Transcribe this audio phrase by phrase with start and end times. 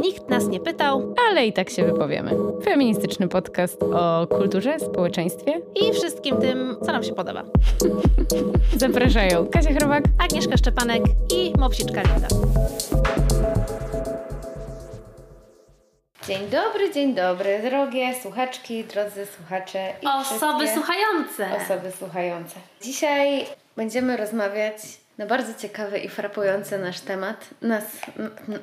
[0.00, 2.30] Nikt nas nie pytał Ale i tak się wypowiemy.
[2.64, 5.60] Feministyczny podcast o kulturze, społeczeństwie.
[5.74, 7.42] i wszystkim tym, co nam się podoba.
[8.76, 10.04] Zapraszają Kasia Chrobak.
[10.24, 11.02] Agnieszka Szczepanek
[11.34, 12.28] i Mopsiczka Linda.
[16.28, 21.46] Dzień dobry, dzień dobry, drogie słuchaczki, drodzy słuchacze i Osoby słuchające.
[21.64, 22.54] osoby słuchające.
[22.82, 24.76] Dzisiaj będziemy rozmawiać
[25.18, 27.48] na bardzo ciekawy i frapujący nasz temat.
[27.62, 27.84] Nas,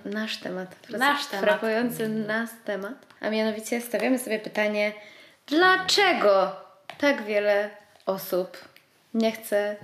[0.06, 0.76] nasz temat.
[0.90, 1.46] Nasz temat.
[1.46, 2.94] Frapujący nas temat.
[3.22, 4.94] A mianowicie stawiamy sobie pytanie,
[5.48, 6.56] dlaczego
[6.98, 7.70] tak wiele
[8.06, 8.58] osób
[9.14, 9.76] nie chce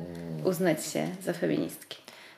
[0.44, 1.98] uznać się za feministki?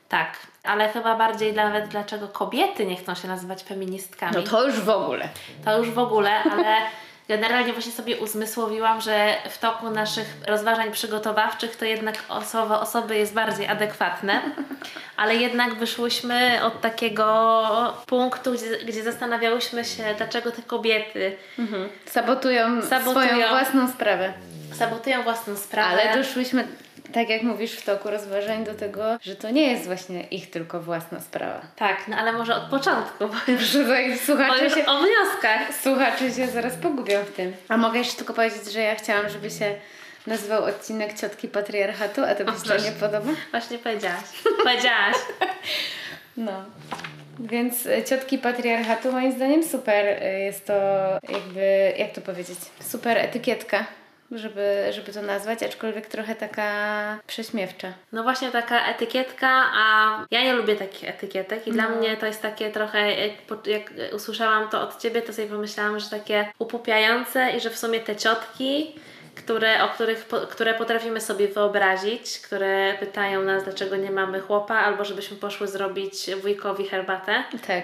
[0.09, 4.34] Tak, ale chyba bardziej nawet dlaczego kobiety nie chcą się nazywać feministkami.
[4.35, 5.29] No to już w ogóle.
[5.65, 6.77] To już w ogóle, ale
[7.27, 13.34] generalnie właśnie sobie uzmysłowiłam, że w toku naszych rozważań przygotowawczych to jednak osoba, osoby jest
[13.34, 14.41] bardziej adekwatne,
[15.17, 21.38] ale jednak wyszłyśmy od takiego punktu, gdzie, gdzie zastanawiałyśmy się, dlaczego te kobiety
[22.05, 23.27] Sabotują, Sabotują.
[23.27, 24.34] swoją własną sprawę.
[24.73, 26.01] sabotują własną sprawę.
[26.01, 26.67] Ale doszłyśmy,
[27.13, 30.79] tak jak mówisz, w toku rozważań do tego, że to nie jest właśnie ich tylko
[30.81, 31.62] własna sprawa.
[31.76, 33.70] Tak, no ale może od początku, bo już,
[34.26, 35.76] słuchacze się, o wnioskach.
[35.84, 37.54] słuchacze się zaraz pogubią w tym.
[37.70, 39.76] A mogę jeszcze tylko powiedzieć, że ja chciałam, żeby się
[40.27, 43.32] nazywał odcinek Ciotki Patriarchatu, a to O, byś się nie podoba?
[43.51, 44.23] Właśnie powiedziałaś.
[44.63, 45.15] Powiedziałaś.
[46.37, 46.65] No.
[47.39, 50.73] Więc e, Ciotki Patriarchatu moim zdaniem super e, jest to
[51.29, 53.85] jakby, jak to powiedzieć, super etykietka,
[54.32, 57.93] żeby, żeby to nazwać, aczkolwiek trochę taka prześmiewcza.
[58.12, 62.41] No właśnie taka etykietka, a ja nie lubię takich etykietek i dla mnie to jest
[62.41, 63.32] takie trochę, jak,
[63.65, 68.00] jak usłyszałam to od Ciebie, to sobie pomyślałam, że takie upupiające i że w sumie
[68.00, 68.96] te ciotki,
[69.35, 74.75] które, o których, po, które potrafimy sobie wyobrazić, które pytają nas, dlaczego nie mamy chłopa,
[74.75, 77.84] albo żebyśmy poszły zrobić wujkowi herbatę, Tak.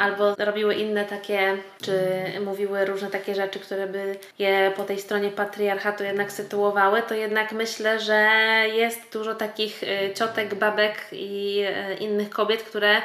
[0.00, 1.98] Albo robiły inne takie, czy
[2.44, 7.52] mówiły różne takie rzeczy, które by je po tej stronie patriarchatu jednak sytuowały, to jednak
[7.52, 8.28] myślę, że
[8.72, 13.02] jest dużo takich y, ciotek, babek i y, innych kobiet, które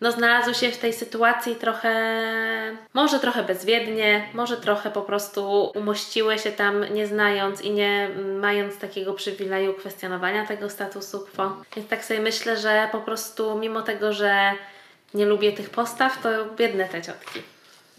[0.00, 1.94] no, znalazły się w tej sytuacji trochę,
[2.94, 8.38] może trochę bezwiednie, może trochę po prostu umościły się tam nie znając i nie mm,
[8.38, 11.56] mając takiego przywileju kwestionowania tego statusu quo.
[11.76, 14.52] Więc tak sobie myślę, że po prostu mimo tego, że
[15.14, 17.42] nie lubię tych postaw, to biedne te ciotki.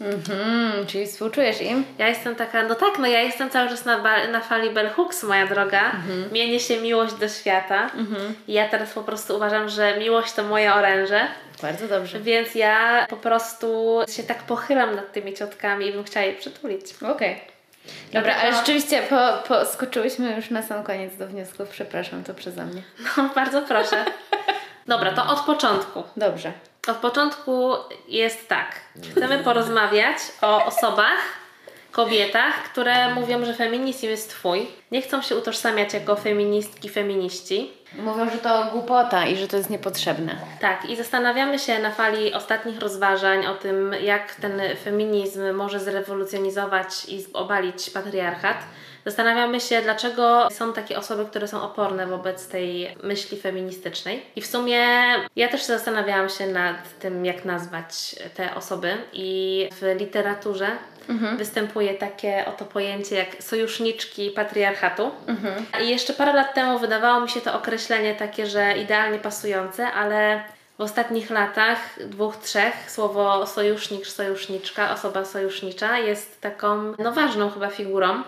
[0.00, 1.84] Mhm, czyli współczujesz im?
[1.98, 5.22] Ja jestem taka, no tak, no ja jestem cały czas na, na fali Bell Hooks,
[5.22, 5.92] moja droga.
[6.32, 7.90] Mienie się miłość do świata.
[8.48, 11.20] I ja teraz po prostu uważam, że miłość to moje oręże.
[11.62, 12.20] Bardzo dobrze.
[12.20, 16.94] Więc ja po prostu się tak pochylam nad tymi ciotkami i bym chciała je przytulić.
[17.02, 17.40] Okej.
[18.12, 21.68] Dobra, Dlatego- ale rzeczywiście po, po, skoczyłyśmy już na sam koniec do wniosków.
[21.68, 22.82] Przepraszam, to przeze mnie.
[23.16, 24.04] No, bardzo proszę.
[24.86, 26.02] Dobra, to od początku.
[26.16, 26.52] Dobrze.
[26.88, 27.72] Od początku
[28.08, 28.80] jest tak.
[29.16, 31.18] Chcemy porozmawiać o osobach,
[31.92, 34.66] kobietach, które mówią, że feminizm jest twój.
[34.90, 37.70] Nie chcą się utożsamiać jako feministki, feminiści.
[37.98, 40.36] Mówią, że to głupota i że to jest niepotrzebne.
[40.60, 46.88] Tak, i zastanawiamy się na fali ostatnich rozważań o tym, jak ten feminizm może zrewolucjonizować
[47.08, 48.56] i obalić patriarchat.
[49.06, 54.22] Zastanawiamy się, dlaczego są takie osoby, które są oporne wobec tej myśli feministycznej.
[54.36, 54.78] I w sumie
[55.36, 60.66] ja też zastanawiałam się nad tym, jak nazwać te osoby, i w literaturze
[61.38, 65.10] występuje takie oto pojęcie jak sojuszniczki patriarchatu.
[65.82, 70.42] I jeszcze parę lat temu wydawało mi się to określenie takie, że idealnie pasujące, ale
[70.78, 77.68] w ostatnich latach, dwóch, trzech, słowo sojusznik, sojuszniczka, osoba sojusznicza jest taką, no ważną chyba
[77.68, 78.22] figurą,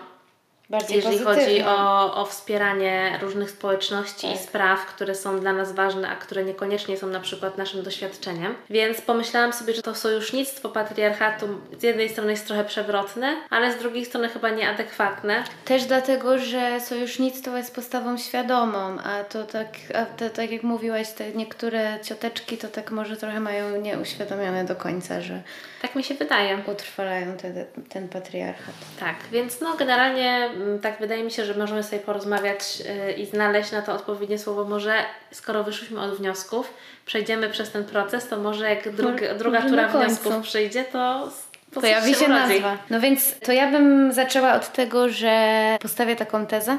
[0.69, 1.45] Bardziej jeżeli pozytywną.
[1.45, 6.43] chodzi o, o wspieranie różnych społeczności i spraw, które są dla nas ważne, a które
[6.43, 8.55] niekoniecznie są na przykład naszym doświadczeniem.
[8.69, 11.47] Więc pomyślałam sobie, że to sojusznictwo patriarchatu
[11.79, 15.43] z jednej strony jest trochę przewrotne, ale z drugiej strony chyba nieadekwatne.
[15.65, 21.09] Też dlatego, że sojusznictwo jest postawą świadomą, a to tak, a to, tak jak mówiłaś,
[21.11, 25.41] te niektóre cioteczki to tak może trochę mają nieuświadomione do końca, że
[25.81, 26.57] Tak mi się wydaje.
[26.67, 28.75] utrwalają te, ten patriarchat.
[28.99, 30.49] Tak, więc no generalnie
[30.81, 34.63] tak wydaje mi się, że możemy sobie porozmawiać yy, i znaleźć na to odpowiednie słowo.
[34.63, 34.93] Może
[35.31, 36.73] skoro wyszliśmy od wniosków,
[37.05, 41.29] przejdziemy przez ten proces, to może jak drugi, druga tura wniosków przyjdzie, to
[41.73, 42.31] Pojawi się urodzi.
[42.31, 42.77] nazwa.
[42.89, 46.77] No więc to ja bym zaczęła od tego, że postawię taką tezę,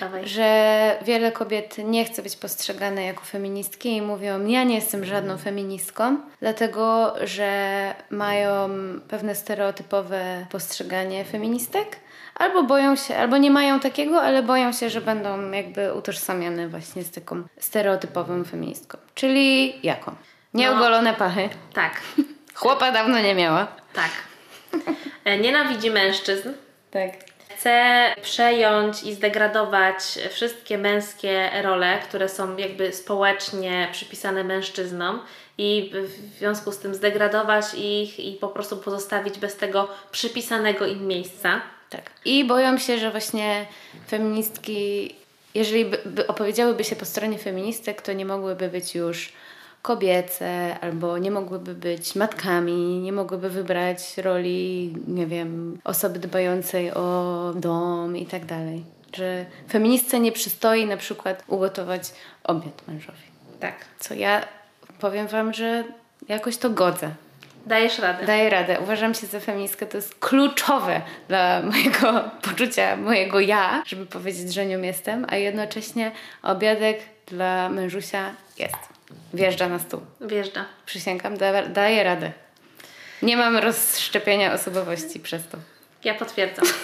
[0.00, 0.28] Dawaj.
[0.28, 5.38] że wiele kobiet nie chce być postrzegane jako feministki i mówią, ja nie jestem żadną
[5.38, 8.68] feministką, dlatego że mają
[9.08, 11.96] pewne stereotypowe postrzeganie feministek,
[12.38, 17.02] albo boją się, albo nie mają takiego, ale boją się, że będą jakby utożsamiane właśnie
[17.02, 18.98] z taką stereotypową feministką.
[19.14, 20.14] Czyli jaką?
[20.54, 21.48] Nieogolone pachy.
[21.72, 22.00] Tak.
[22.54, 23.66] Chłopa dawno nie miała.
[23.92, 24.10] Tak.
[25.24, 26.48] E, Nienawidzi mężczyzn.
[26.90, 27.10] Tak.
[27.56, 29.96] Chce przejąć i zdegradować
[30.30, 35.20] wszystkie męskie role, które są jakby społecznie przypisane mężczyznom
[35.58, 35.92] i
[36.32, 41.60] w związku z tym zdegradować ich i po prostu pozostawić bez tego przypisanego im miejsca.
[41.90, 42.10] Tak.
[42.24, 43.66] I boją się, że właśnie
[44.08, 45.14] feministki,
[45.54, 49.32] jeżeli by, by opowiedziałyby się po stronie feministek, to nie mogłyby być już
[49.82, 57.52] kobiece, albo nie mogłyby być matkami, nie mogłyby wybrać roli, nie wiem, osoby dbającej o
[57.56, 58.84] dom i tak dalej.
[59.16, 62.02] Że feministce nie przystoi na przykład ugotować
[62.44, 63.18] obiad mężowi.
[63.60, 63.74] Tak.
[63.98, 64.46] Co ja
[65.00, 65.84] powiem Wam, że
[66.28, 67.10] jakoś to godzę.
[67.66, 68.26] Dajesz radę.
[68.26, 68.80] Daję radę.
[68.80, 69.86] Uważam się za feministkę.
[69.86, 76.12] To jest kluczowe dla mojego poczucia, mojego ja, żeby powiedzieć, że nią jestem, a jednocześnie
[76.42, 78.76] obiadek dla mężusia jest.
[79.34, 80.00] Wjeżdża na stół.
[80.20, 80.64] Wjeżdża.
[80.86, 82.32] Przysięgam, da, daję radę.
[83.22, 85.58] Nie mam rozszczepienia osobowości przez to.
[86.04, 86.66] Ja potwierdzam.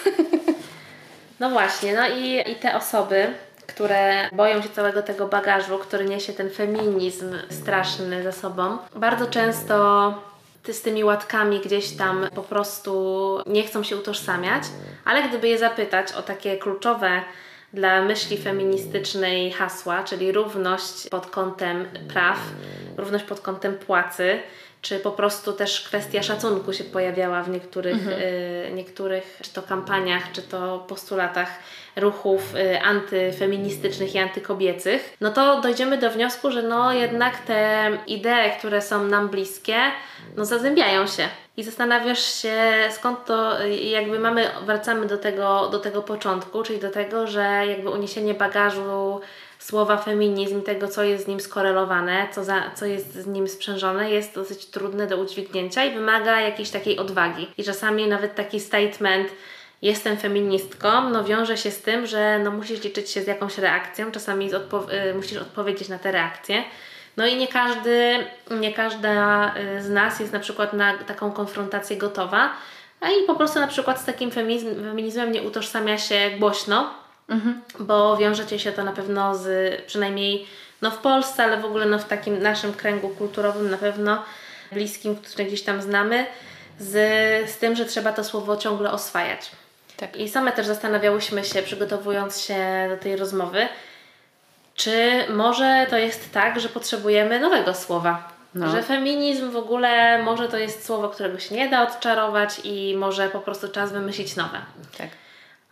[1.39, 3.33] No właśnie, no i, i te osoby,
[3.67, 10.13] które boją się całego tego bagażu, który niesie ten feminizm straszny ze sobą, bardzo często
[10.63, 14.63] ty z tymi łatkami gdzieś tam po prostu nie chcą się utożsamiać,
[15.05, 17.21] ale gdyby je zapytać o takie kluczowe
[17.73, 22.37] dla myśli feministycznej hasła, czyli równość pod kątem praw,
[22.97, 24.39] równość pod kątem płacy,
[24.83, 30.31] czy po prostu też kwestia szacunku się pojawiała w niektórych, y, niektórych czy to kampaniach,
[30.31, 31.49] czy to postulatach
[31.95, 38.57] ruchów y, antyfeministycznych i antykobiecych, no to dojdziemy do wniosku, że no jednak te idee,
[38.59, 39.77] które są nam bliskie,
[40.35, 41.27] no zazębiają się.
[41.57, 42.57] I zastanawiasz się,
[42.91, 47.89] skąd to, jakby mamy, wracamy do tego, do tego początku, czyli do tego, że jakby
[47.89, 49.21] uniesienie bagażu
[49.63, 54.11] słowa feminizm, tego co jest z nim skorelowane, co, za, co jest z nim sprzężone,
[54.11, 57.47] jest dosyć trudne do udźwignięcia i wymaga jakiejś takiej odwagi.
[57.57, 59.29] I czasami nawet taki statement
[59.81, 64.11] jestem feministką, no wiąże się z tym, że no musisz liczyć się z jakąś reakcją,
[64.11, 66.63] czasami odpo- y, musisz odpowiedzieć na te reakcje.
[67.17, 68.25] No i nie każdy,
[68.59, 72.53] nie każda y, z nas jest na przykład na taką konfrontację gotowa,
[73.01, 77.02] a i po prostu na przykład z takim feminizm, feminizmem nie utożsamia się głośno,
[77.79, 80.47] bo wiążecie się to na pewno z przynajmniej
[80.81, 84.23] no w Polsce, ale w ogóle no w takim naszym kręgu kulturowym na pewno
[84.71, 86.25] bliskim, który gdzieś tam znamy,
[86.79, 86.91] z,
[87.49, 89.51] z tym, że trzeba to słowo ciągle oswajać.
[89.97, 90.15] Tak.
[90.15, 93.67] I same też zastanawiałyśmy się, przygotowując się do tej rozmowy,
[94.75, 98.33] czy może to jest tak, że potrzebujemy nowego słowa.
[98.55, 98.71] No.
[98.71, 103.29] Że feminizm w ogóle może to jest słowo, którego się nie da odczarować i może
[103.29, 104.57] po prostu czas wymyślić nowe.
[104.97, 105.07] Tak.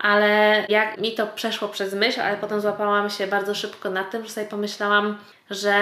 [0.02, 4.24] Ale jak mi to przeszło przez myśl, ale potem złapałam się bardzo szybko na tym,
[4.24, 5.18] że sobie pomyślałam,
[5.50, 5.76] że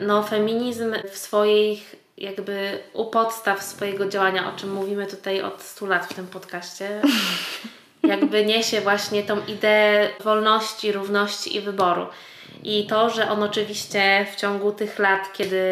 [0.00, 5.86] no feminizm w swoich jakby u podstaw swojego działania, o czym mówimy tutaj od 100
[5.86, 7.02] lat w tym podcaście,
[8.02, 12.06] jakby niesie właśnie tą ideę wolności, równości i wyboru.
[12.62, 15.62] I to, że on oczywiście w ciągu tych lat, kiedy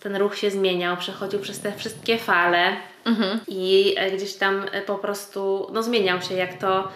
[0.00, 2.76] ten ruch się zmieniał, przechodził przez te wszystkie fale
[3.48, 6.88] i e, gdzieś tam po prostu no, zmieniał się, jak to,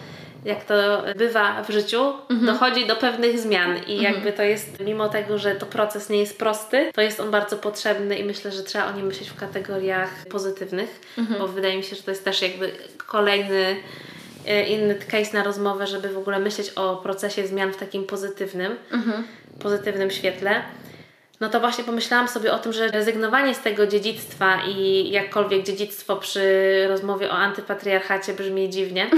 [0.45, 0.75] jak to
[1.17, 2.13] bywa w życiu,
[2.47, 6.39] dochodzi do pewnych zmian i jakby to jest, mimo tego, że to proces nie jest
[6.39, 10.27] prosty, to jest on bardzo potrzebny i myślę, że trzeba o nim myśleć w kategoriach
[10.31, 11.01] pozytywnych,
[11.39, 12.73] bo wydaje mi się, że to jest też jakby
[13.07, 13.76] kolejny
[14.47, 18.76] e, inny case na rozmowę, żeby w ogóle myśleć o procesie zmian w takim pozytywnym,
[19.59, 20.62] pozytywnym świetle.
[21.40, 26.16] No to właśnie pomyślałam sobie o tym, że rezygnowanie z tego dziedzictwa i jakkolwiek dziedzictwo
[26.16, 26.42] przy
[26.88, 29.11] rozmowie o antypatriarchacie brzmi dziwnie.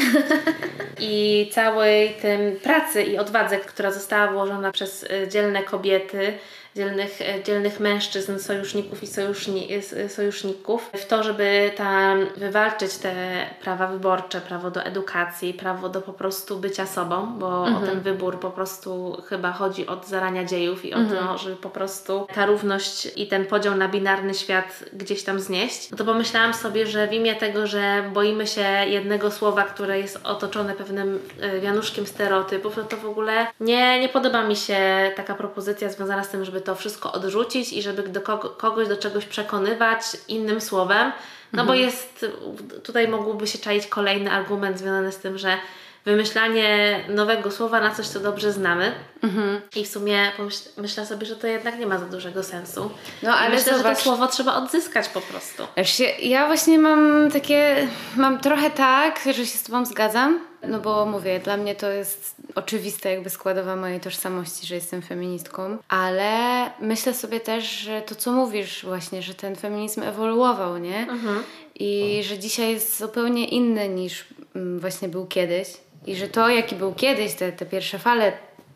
[1.01, 6.39] I całej tym pracy i odwadze, która została włożona przez y, dzielne kobiety,
[6.77, 13.47] dzielnych, y, dzielnych mężczyzn, sojuszników i sojuszni, y, sojuszników w to, żeby tam wywalczyć te
[13.63, 18.41] prawa wyborcze, prawo do edukacji, prawo do po prostu bycia sobą, bo o ten wybór
[18.41, 23.09] po prostu chyba chodzi od zarania dziejów i o to, żeby po prostu ta równość
[23.17, 25.91] i ten podział na binarny świat gdzieś tam znieść.
[25.91, 30.21] No to pomyślałam sobie, że w imię tego, że boimy się jednego słowa, które jest
[30.25, 31.19] otoczone pewnym
[31.63, 36.29] wianuszkiem stereotypów, no to w ogóle nie, nie podoba mi się taka propozycja związana z
[36.29, 41.13] tym, żeby to wszystko odrzucić i żeby do kogo, kogoś do czegoś przekonywać innym słowem,
[41.53, 42.27] no bo jest,
[42.85, 45.57] tutaj mógłby się czaić kolejny argument związany z tym, że
[46.05, 48.93] wymyślanie nowego słowa na coś, co dobrze znamy.
[49.23, 49.61] Mhm.
[49.77, 50.33] I w sumie
[50.77, 52.91] myślę sobie, że to jednak nie ma za dużego sensu.
[53.23, 55.63] No ale I myślę, zobacz, że to słowo trzeba odzyskać po prostu.
[56.23, 61.41] Ja właśnie mam takie, mam trochę tak, że się z Tobą zgadzam, no bo mówię,
[61.41, 66.31] dla mnie to jest oczywiste jakby składowa mojej tożsamości, że jestem feministką, ale
[66.81, 70.99] myślę sobie też, że to co mówisz właśnie, że ten feminizm ewoluował, nie?
[70.99, 71.43] Mhm.
[71.75, 75.69] I że dzisiaj jest zupełnie inny niż mm, właśnie był kiedyś.
[76.07, 78.33] I że to, jaki był kiedyś, te, te pierwsze fale,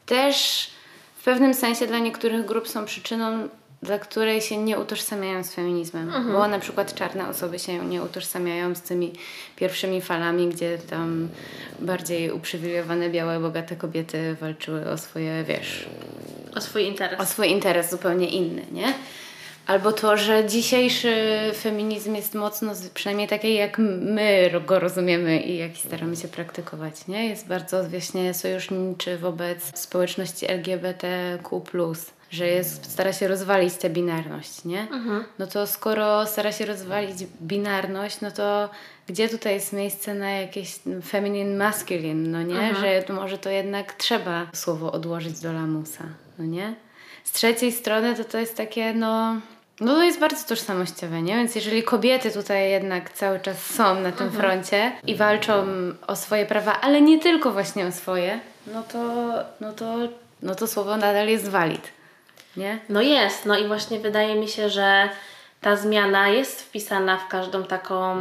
[0.06, 0.66] też
[1.16, 3.49] w pewnym sensie dla niektórych grup są przyczyną
[3.83, 6.09] dla której się nie utożsamiają z feminizmem.
[6.09, 6.33] Mhm.
[6.33, 9.12] Bo na przykład czarne osoby się nie utożsamiają z tymi
[9.56, 11.28] pierwszymi falami, gdzie tam
[11.80, 15.87] bardziej uprzywilejowane, białe, bogate kobiety walczyły o swoje, wiesz...
[16.54, 17.21] O swój interes.
[17.21, 18.95] O swój interes zupełnie inny, nie?
[19.66, 21.14] Albo to, że dzisiejszy
[21.54, 27.28] feminizm jest mocno, przynajmniej taki jak my go rozumiemy i jaki staramy się praktykować, nie?
[27.28, 31.61] Jest bardzo właśnie sojuszniczy wobec społeczności LGBTQ+,
[32.30, 34.80] że jest, stara się rozwalić tę binarność, nie?
[34.80, 35.25] Mhm.
[35.38, 38.70] No to skoro stara się rozwalić binarność, no to
[39.08, 42.61] gdzie tutaj jest miejsce na jakieś feminine, masculine, no nie?
[42.61, 42.76] Mhm.
[43.06, 46.04] Że może to jednak trzeba słowo odłożyć do lamusa,
[46.38, 46.75] no nie?
[47.25, 49.40] Z trzeciej strony to to jest takie, no
[49.80, 51.35] no to jest bardzo tożsamościowe, nie?
[51.35, 54.33] Więc jeżeli kobiety tutaj jednak cały czas są na tym mhm.
[54.33, 55.66] froncie i walczą
[56.06, 58.99] o swoje prawa, ale nie tylko właśnie o swoje, no to,
[59.61, 59.95] no to,
[60.42, 61.88] no to słowo nadal jest walid,
[62.56, 62.78] nie?
[62.88, 65.09] No jest, no i właśnie wydaje mi się, że
[65.61, 68.16] ta zmiana jest wpisana w każdą taką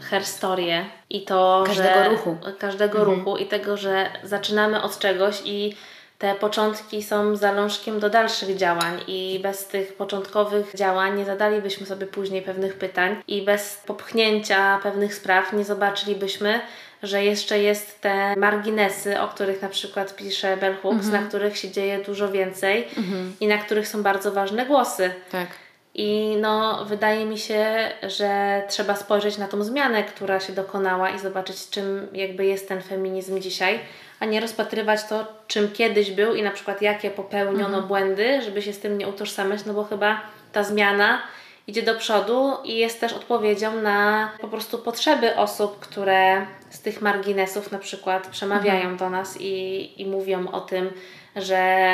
[0.00, 2.36] herstorię i to, każdego że, ruchu.
[2.58, 3.18] Każdego mhm.
[3.18, 5.76] ruchu i tego, że zaczynamy od czegoś i
[6.18, 12.06] te początki są zalążkiem do dalszych działań i bez tych początkowych działań nie zadalibyśmy sobie
[12.06, 16.60] później pewnych pytań i bez popchnięcia pewnych spraw nie zobaczylibyśmy,
[17.02, 21.22] że jeszcze jest te marginesy, o których na przykład pisze Bell Hooks, mhm.
[21.22, 23.36] na których się dzieje dużo więcej mhm.
[23.40, 25.10] i na których są bardzo ważne głosy.
[25.32, 25.48] Tak.
[25.94, 31.18] I no, wydaje mi się, że trzeba spojrzeć na tą zmianę, która się dokonała i
[31.18, 33.80] zobaczyć, czym jakby jest ten feminizm dzisiaj
[34.20, 37.86] a nie rozpatrywać to, czym kiedyś był i na przykład jakie popełniono mhm.
[37.86, 40.20] błędy, żeby się z tym nie utożsamiać, no bo chyba
[40.52, 41.22] ta zmiana
[41.66, 47.02] idzie do przodu i jest też odpowiedzią na po prostu potrzeby osób, które z tych
[47.02, 48.96] marginesów na przykład przemawiają mhm.
[48.96, 50.90] do nas i, i mówią o tym,
[51.36, 51.86] że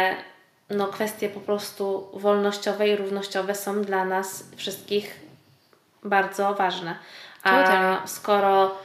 [0.71, 5.21] no, kwestie po prostu wolnościowe i równościowe są dla nas wszystkich
[6.05, 6.97] bardzo ważne.
[7.43, 8.77] A skoro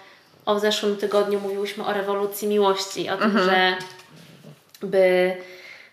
[0.48, 3.46] o w zeszłym tygodniu mówiłyśmy o rewolucji miłości, o tym, mhm.
[3.46, 3.78] że
[4.82, 5.36] by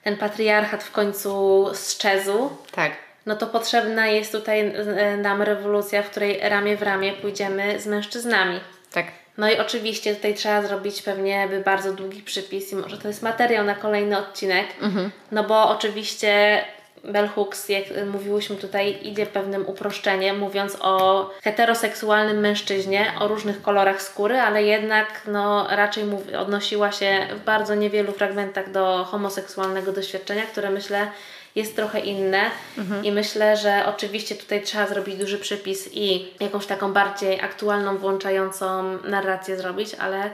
[0.04, 2.50] ten patriarchat w końcu sczezł.
[2.73, 2.92] Tak.
[3.26, 7.87] No to potrzebna jest tutaj e, nam rewolucja, w której ramię w ramię pójdziemy z
[7.87, 8.61] mężczyznami.
[8.92, 9.06] Tak.
[9.38, 13.23] No i oczywiście tutaj trzeba zrobić pewnie by bardzo długi przypis i może to jest
[13.23, 15.11] materiał na kolejny odcinek, mhm.
[15.32, 16.64] no bo oczywiście
[17.04, 24.02] Bell Hooks, jak mówiłyśmy tutaj, idzie pewnym uproszczeniem, mówiąc o heteroseksualnym mężczyźnie, o różnych kolorach
[24.02, 30.42] skóry, ale jednak no, raczej mówi, odnosiła się w bardzo niewielu fragmentach do homoseksualnego doświadczenia,
[30.42, 31.06] które myślę
[31.54, 33.04] jest trochę inne mhm.
[33.04, 38.99] i myślę, że oczywiście tutaj trzeba zrobić duży przypis i jakąś taką bardziej aktualną, włączającą
[39.04, 40.30] narrację zrobić, ale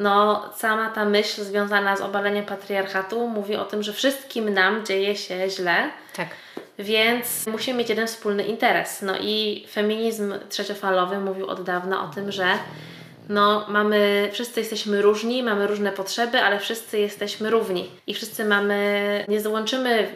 [0.00, 5.16] no sama ta myśl związana z obaleniem patriarchatu mówi o tym, że wszystkim nam dzieje
[5.16, 5.90] się źle.
[6.16, 6.28] Tak.
[6.78, 9.02] Więc musimy mieć jeden wspólny interes.
[9.02, 12.44] No i feminizm trzeciofalowy mówił od dawna o tym, że
[13.28, 19.24] no, mamy, wszyscy jesteśmy różni, mamy różne potrzeby, ale wszyscy jesteśmy równi i wszyscy mamy,
[19.28, 20.08] nie złączymy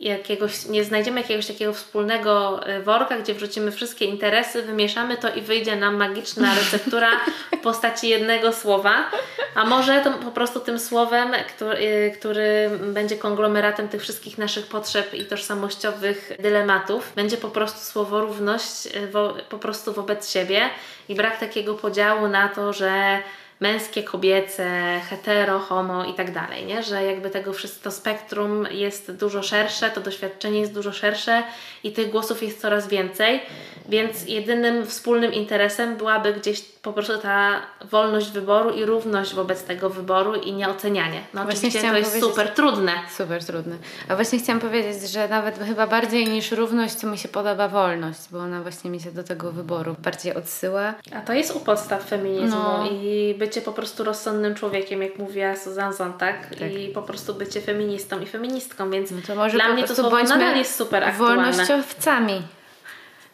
[0.00, 5.40] jakiegoś, nie znajdziemy jakiegoś takiego wspólnego e, worka, gdzie wrzucimy wszystkie interesy, wymieszamy to i
[5.40, 7.10] wyjdzie nam magiczna receptura
[7.52, 9.10] w postaci jednego słowa,
[9.54, 14.66] a może to po prostu tym słowem, który, e, który będzie konglomeratem tych wszystkich naszych
[14.66, 20.60] potrzeb i tożsamościowych dylematów, będzie po prostu słowo równość e, wo, po prostu wobec siebie.
[21.08, 23.22] I brak takiego podziału na to, że
[23.60, 26.82] męskie, kobiece, hetero, homo i tak dalej, nie?
[26.82, 31.42] że jakby tego wszystko, spektrum jest dużo szersze, to doświadczenie jest dużo szersze
[31.84, 33.40] i tych głosów jest coraz więcej,
[33.88, 37.60] więc jedynym wspólnym interesem byłaby gdzieś po prostu ta
[37.90, 41.20] wolność wyboru i równość wobec tego wyboru i nieocenianie.
[41.34, 42.92] No właśnie oczywiście to jest super trudne.
[43.16, 43.76] Super trudne.
[44.08, 48.20] A właśnie chciałam powiedzieć, że nawet chyba bardziej niż równość to mi się podoba wolność,
[48.30, 50.94] bo ona właśnie mi się do tego wyboru bardziej odsyła.
[51.16, 52.90] A to jest u podstaw feminizmu no.
[52.90, 56.72] i bycie po prostu rozsądnym człowiekiem, jak mówiła Susan Sontag tak.
[56.72, 60.22] i po prostu bycie feministą i feministką, więc no to może dla mnie to słowo
[60.22, 61.42] nadal jest super aktualne.
[61.42, 62.42] Wolnościowcami.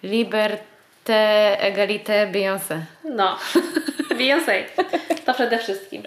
[0.03, 2.81] Liberté, égalité, Beyoncé.
[3.05, 3.39] No,
[4.19, 4.65] Beyoncé.
[5.27, 6.03] To przede wszystkim.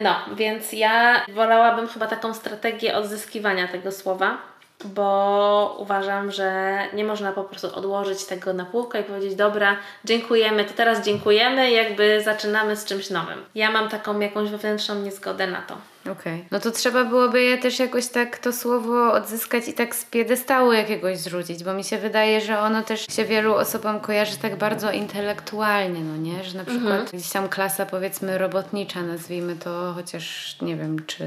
[0.00, 4.38] No, więc ja wolałabym chyba taką strategię odzyskiwania tego słowa
[4.84, 10.64] bo uważam, że nie można po prostu odłożyć tego na półkę i powiedzieć, dobra, dziękujemy,
[10.64, 13.44] to teraz dziękujemy, jakby zaczynamy z czymś nowym.
[13.54, 15.76] Ja mam taką jakąś wewnętrzną niezgodę na to.
[16.08, 16.34] Okej.
[16.34, 16.48] Okay.
[16.50, 20.72] No to trzeba byłoby je też jakoś tak to słowo odzyskać i tak z piedestału
[20.72, 24.92] jakiegoś zrzucić, bo mi się wydaje, że ono też się wielu osobom kojarzy tak bardzo
[24.92, 26.44] intelektualnie, no nie?
[26.44, 27.06] Że na przykład mhm.
[27.12, 31.24] gdzieś tam klasa powiedzmy robotnicza, nazwijmy to, chociaż nie wiem, czy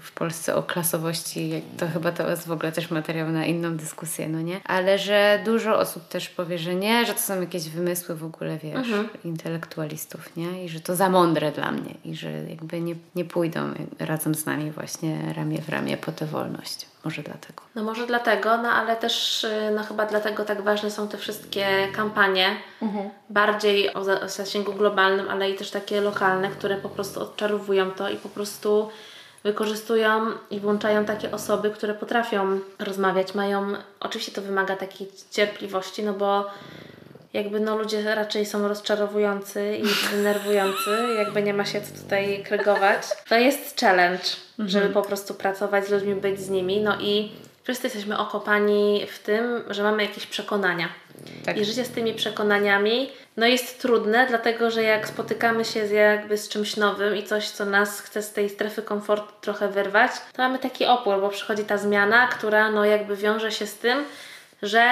[0.00, 4.28] w Polsce o klasowości, to chyba to jest w ogóle też materiał na inną dyskusję,
[4.28, 4.60] no nie?
[4.64, 8.58] Ale że dużo osób też powie, że nie, że to są jakieś wymysły w ogóle,
[8.58, 9.08] wiesz, mhm.
[9.24, 10.64] intelektualistów, nie?
[10.64, 13.60] I że to za mądre dla mnie i że jakby nie, nie pójdą
[13.98, 16.86] razem z nami właśnie ramię w ramię po tę wolność.
[17.04, 17.62] Może dlatego.
[17.74, 21.88] No może dlatego, no ale też y, no chyba dlatego tak ważne są te wszystkie
[21.92, 23.10] kampanie, mhm.
[23.30, 28.16] bardziej o, zasięgu globalnym, ale i też takie lokalne, które po prostu odczarowują to i
[28.16, 28.88] po prostu
[29.44, 36.12] wykorzystują i włączają takie osoby, które potrafią rozmawiać, mają, oczywiście to wymaga takiej cierpliwości, no
[36.12, 36.46] bo
[37.34, 39.84] jakby no ludzie raczej są rozczarowujący i
[40.16, 43.02] denerwujący, jakby nie ma się co tutaj krygować.
[43.28, 44.24] To jest challenge,
[44.58, 44.68] mhm.
[44.68, 49.18] żeby po prostu pracować z ludźmi, być z nimi, no i wszyscy jesteśmy okopani w
[49.18, 50.88] tym, że mamy jakieś przekonania.
[51.44, 51.56] Tak.
[51.56, 56.38] I życie z tymi przekonaniami no jest trudne, dlatego że jak spotykamy się z jakby
[56.38, 60.42] z czymś nowym i coś, co nas chce z tej strefy komfortu trochę wyrwać, to
[60.42, 64.04] mamy taki opór, bo przychodzi ta zmiana, która no jakby wiąże się z tym,
[64.62, 64.90] że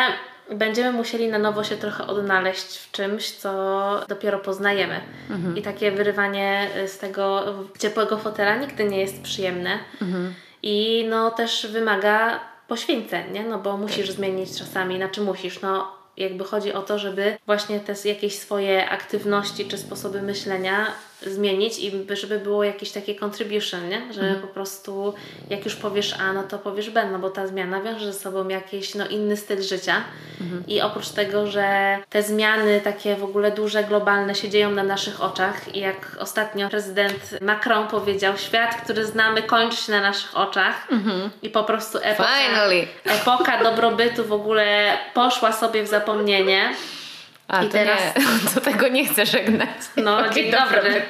[0.51, 5.01] będziemy musieli na nowo się trochę odnaleźć w czymś, co dopiero poznajemy.
[5.31, 5.57] Mhm.
[5.57, 7.45] I takie wyrywanie z tego
[7.79, 9.79] ciepłego fotela nigdy nie jest przyjemne.
[10.03, 10.35] Mhm.
[10.63, 13.43] I no też wymaga poświęceń, nie?
[13.45, 14.17] No bo musisz tak.
[14.17, 19.69] zmienić czasami, znaczy musisz, no jakby chodzi o to, żeby właśnie te jakieś swoje aktywności
[19.69, 20.87] czy sposoby myślenia
[21.27, 24.13] zmienić i żeby było jakieś takie contribution, nie?
[24.13, 24.41] Że mhm.
[24.41, 25.15] po prostu
[25.51, 28.49] jak już powiesz A, no to powiesz B, no bo ta zmiana wiąże ze sobą
[28.49, 30.05] jakiś no, inny styl życia
[30.41, 30.65] mhm.
[30.67, 35.23] i oprócz tego, że te zmiany takie w ogóle duże, globalne się dzieją na naszych
[35.23, 40.87] oczach i jak ostatnio prezydent Macron powiedział, świat, który znamy kończy się na naszych oczach
[40.93, 41.31] mhm.
[41.43, 42.31] i po prostu epoka,
[43.05, 46.75] epoka dobrobytu w ogóle poszła sobie w zapomnienie
[47.51, 49.69] a, I to teraz nie, do tego nie chcę żegnać.
[49.97, 51.03] No, dzień dobry.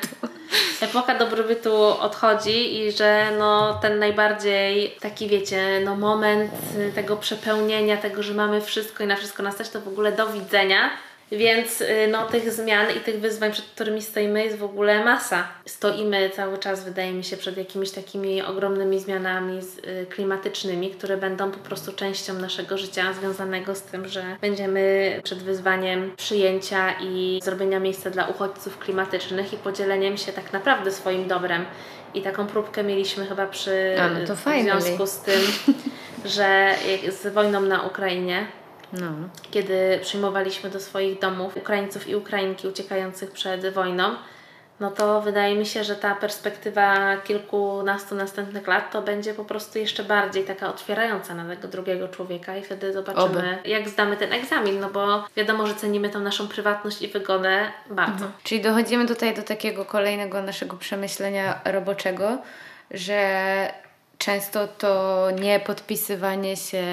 [0.80, 6.52] Epoka dobrobytu odchodzi i że no, ten najbardziej taki wiecie, no moment
[6.94, 10.90] tego przepełnienia, tego, że mamy wszystko i na wszystko nas to w ogóle do widzenia
[11.32, 15.48] więc y, no, tych zmian i tych wyzwań, przed którymi stoimy, jest w ogóle masa.
[15.66, 21.50] Stoimy cały czas, wydaje mi się, przed jakimiś takimi ogromnymi zmianami y, klimatycznymi, które będą
[21.50, 27.80] po prostu częścią naszego życia, związanego z tym, że będziemy przed wyzwaniem przyjęcia i zrobienia
[27.80, 31.64] miejsca dla uchodźców klimatycznych i podzieleniem się tak naprawdę swoim dobrem.
[32.14, 35.40] I taką próbkę mieliśmy chyba przy A, no w związku z tym,
[36.24, 36.74] że
[37.08, 38.46] z wojną na Ukrainie
[38.92, 39.12] no.
[39.50, 44.16] Kiedy przyjmowaliśmy do swoich domów Ukraińców i Ukrainki uciekających przed wojną,
[44.80, 49.78] no to wydaje mi się, że ta perspektywa kilkunastu następnych lat to będzie po prostu
[49.78, 53.68] jeszcze bardziej taka otwierająca na tego drugiego człowieka i wtedy zobaczymy, Oby.
[53.68, 58.12] jak zdamy ten egzamin, no bo wiadomo, że cenimy tą naszą prywatność i wygodę bardzo.
[58.12, 58.32] Mhm.
[58.42, 62.38] Czyli dochodzimy tutaj do takiego kolejnego naszego przemyślenia roboczego,
[62.90, 63.72] że
[64.20, 66.84] często to nie podpisywanie się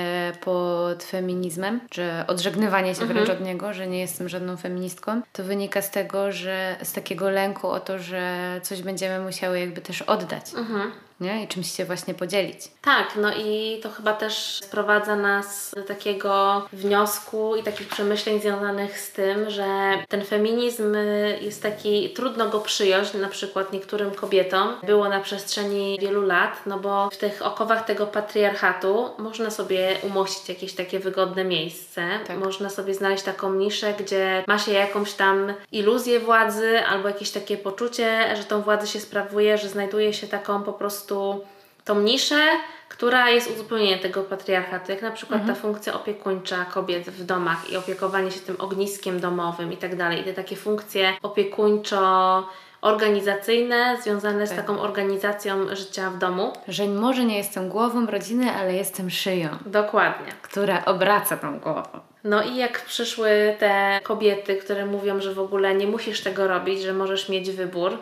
[0.41, 3.37] pod feminizmem, że odżegnywanie się wręcz mhm.
[3.37, 7.67] od niego, że nie jestem żadną feministką, to wynika z tego, że z takiego lęku
[7.67, 10.53] o to, że coś będziemy musiały jakby też oddać.
[10.55, 11.43] Mhm nie?
[11.43, 12.59] I czymś się właśnie podzielić.
[12.81, 18.99] Tak, no i to chyba też sprowadza nas do takiego wniosku i takich przemyśleń związanych
[18.99, 19.67] z tym, że
[20.07, 20.95] ten feminizm
[21.41, 24.73] jest taki, trudno go przyjąć na przykład niektórym kobietom.
[24.83, 30.49] Było na przestrzeni wielu lat, no bo w tych okowach tego patriarchatu można sobie umościć
[30.49, 32.07] jakieś takie wygodne miejsce.
[32.27, 32.37] Tak.
[32.37, 37.57] Można sobie znaleźć taką niszę, gdzie ma się jakąś tam iluzję władzy albo jakieś takie
[37.57, 41.45] poczucie, że tą władzę się sprawuje, że znajduje się taką po prostu prostu
[41.85, 42.41] tą niszę,
[42.89, 45.55] która jest uzupełnieniem tego patriarchatu, jak na przykład mhm.
[45.55, 50.21] ta funkcja opiekuńcza kobiet w domach i opiekowanie się tym ogniskiem domowym i tak dalej.
[50.21, 52.43] I te takie funkcje opiekuńczo
[52.81, 54.59] organizacyjne związane z tak.
[54.59, 56.53] taką organizacją życia w domu.
[56.67, 59.49] Że może nie jestem głową rodziny, ale jestem szyją.
[59.65, 60.31] Dokładnie.
[60.41, 61.99] Która obraca tą głową.
[62.23, 66.81] No i jak przyszły te kobiety, które mówią, że w ogóle nie musisz tego robić,
[66.81, 67.97] że możesz mieć wybór,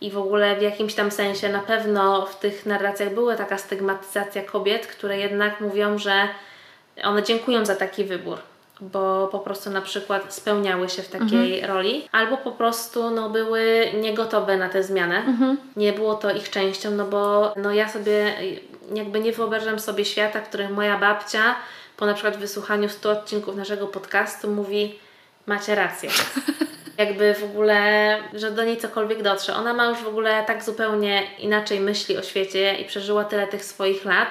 [0.00, 4.42] i w ogóle w jakimś tam sensie na pewno w tych narracjach była taka stygmatyzacja
[4.42, 6.28] kobiet, które jednak mówią, że
[7.04, 8.38] one dziękują za taki wybór.
[8.80, 11.76] bo po prostu na przykład spełniały się w takiej Mhm.
[11.76, 15.16] roli, albo po prostu no, były niegotowe na tę zmianę.
[15.16, 15.56] Mhm.
[15.76, 18.34] Nie było to ich częścią, no bo no, ja sobie
[18.94, 21.56] jakby nie wyobrażam sobie świata, w którym moja babcia
[21.96, 24.98] po na przykład wysłuchaniu 100 odcinków naszego podcastu mówi
[25.46, 26.10] macie rację.
[26.98, 29.54] Jakby w ogóle, że do niej cokolwiek dotrze.
[29.54, 33.64] Ona ma już w ogóle tak zupełnie inaczej myśli o świecie i przeżyła tyle tych
[33.64, 34.28] swoich lat,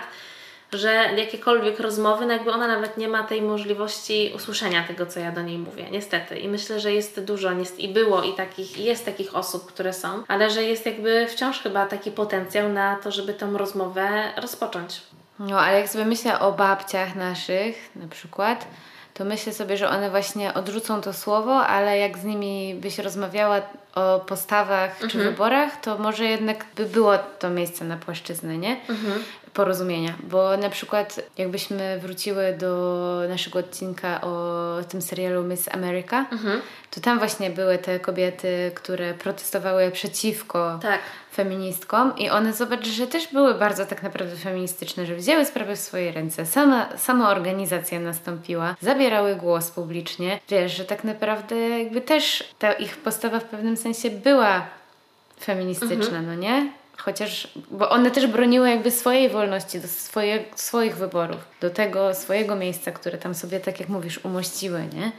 [0.74, 5.32] że jakiekolwiek rozmowy, no jakby ona nawet nie ma tej możliwości usłyszenia tego, co ja
[5.32, 6.38] do niej mówię, niestety.
[6.40, 9.94] I myślę, że jest dużo jest, i było i takich, i jest takich osób, które
[9.94, 15.02] są, ale że jest jakby wciąż chyba taki potencjał na to, żeby tą rozmowę rozpocząć.
[15.40, 18.68] No, ale jak sobie myślę o babciach naszych na przykład,
[19.18, 23.62] to myślę sobie, że one właśnie odrzucą to słowo, ale jak z nimi byś rozmawiała
[23.96, 28.78] o postawach czy wyborach, to może jednak by było to miejsce na płaszczyznę, nie?
[29.54, 30.14] Porozumienia.
[30.24, 36.26] Bo na przykład jakbyśmy wróciły do naszego odcinka o tym serialu Miss America,
[36.92, 41.00] to tam właśnie były te kobiety, które protestowały przeciwko Tak.
[41.38, 45.80] Feministkom i one zobacz, że też były bardzo tak naprawdę feministyczne, że wzięły sprawy w
[45.80, 46.45] swoje ręce.
[46.45, 50.39] Sama, sama organizacja nastąpiła, zabierały głos publicznie.
[50.50, 54.65] Wiesz, że tak naprawdę jakby też ta ich postawa w pewnym sensie była
[55.39, 56.71] feministyczna, no nie?
[56.97, 62.56] Chociaż, bo one też broniły jakby swojej wolności, do swoje, swoich wyborów, do tego swojego
[62.56, 65.12] miejsca, które tam sobie, tak jak mówisz, umościły, nie?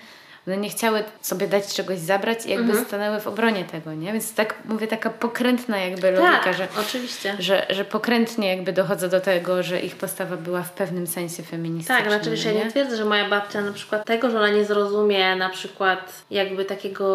[0.53, 4.13] One nie chciały sobie dać czegoś zabrać i jakby stanęły w obronie tego, nie?
[4.13, 7.37] Więc tak, mówię, taka pokrętna jakby logika, Tak, że, oczywiście.
[7.39, 11.97] że, że pokrętnie jakby dochodzą do tego, że ich postawa była w pewnym sensie feministyczna.
[11.99, 14.65] Tak, znaczy wiesz, ja nie twierdzę, że moja babcia na przykład tego, że ona nie
[14.65, 17.09] zrozumie na przykład jakby takiego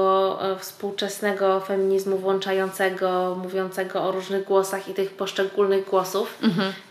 [0.51, 6.37] e, współczesnego feminizmu włączającego, mówiącego o różnych głosach i tych poszczególnych głosów,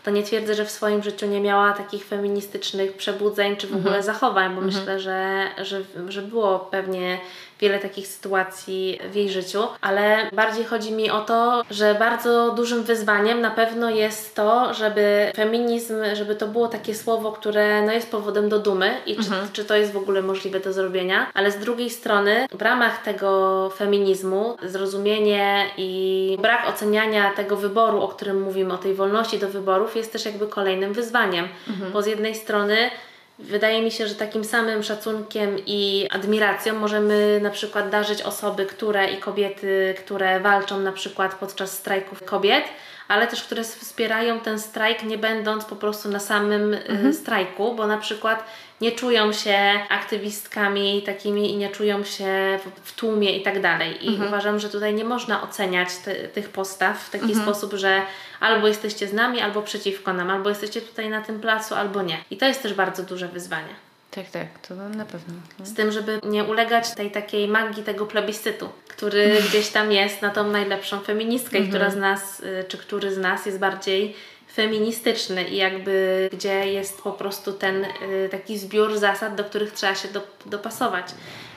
[0.03, 4.03] to nie twierdzę, że w swoim życiu nie miała takich feministycznych przebudzeń czy w ogóle
[4.03, 7.17] zachowań, bo myślę, że, że, że było pewnie
[7.59, 12.83] wiele takich sytuacji w jej życiu, ale bardziej chodzi mi o to, że bardzo dużym
[12.83, 18.11] wyzwaniem na pewno jest to, żeby feminizm, żeby to było takie słowo, które no, jest
[18.11, 21.57] powodem do dumy i czy, czy to jest w ogóle możliwe do zrobienia, ale z
[21.57, 28.73] drugiej strony w ramach tego feminizmu zrozumienie i brak oceniania tego wyboru, o którym mówimy,
[28.73, 31.47] o tej wolności do wyborów jest też jakby kolejnym wyzwaniem,
[31.93, 32.77] bo z jednej strony
[33.39, 39.11] Wydaje mi się, że takim samym szacunkiem i admiracją możemy na przykład darzyć osoby, które
[39.11, 42.63] i kobiety, które walczą na przykład podczas strajków kobiet,
[43.07, 47.87] ale też które wspierają ten strajk, nie będąc po prostu na samym y, strajku, bo
[47.87, 48.45] na przykład
[48.81, 49.57] nie czują się
[49.89, 54.05] aktywistkami takimi i nie czują się w, w tłumie i tak dalej.
[54.05, 58.01] I uważam, że tutaj nie można oceniać ty, tych postaw w taki sposób, że
[58.39, 62.17] albo jesteście z nami, albo przeciwko nam, albo jesteście tutaj na tym placu, albo nie.
[62.31, 63.92] I to jest też bardzo duże wyzwanie.
[64.15, 65.33] Tak, tak, to na pewno.
[65.59, 65.65] no.
[65.65, 70.29] Z tym, żeby nie ulegać tej takiej magii tego plebiscytu, który gdzieś tam jest na
[70.29, 74.15] tą najlepszą feministkę, i która z nas, y, czy który z nas jest bardziej
[74.53, 79.95] feministyczny i jakby gdzie jest po prostu ten y, taki zbiór zasad, do których trzeba
[79.95, 81.05] się do, dopasować.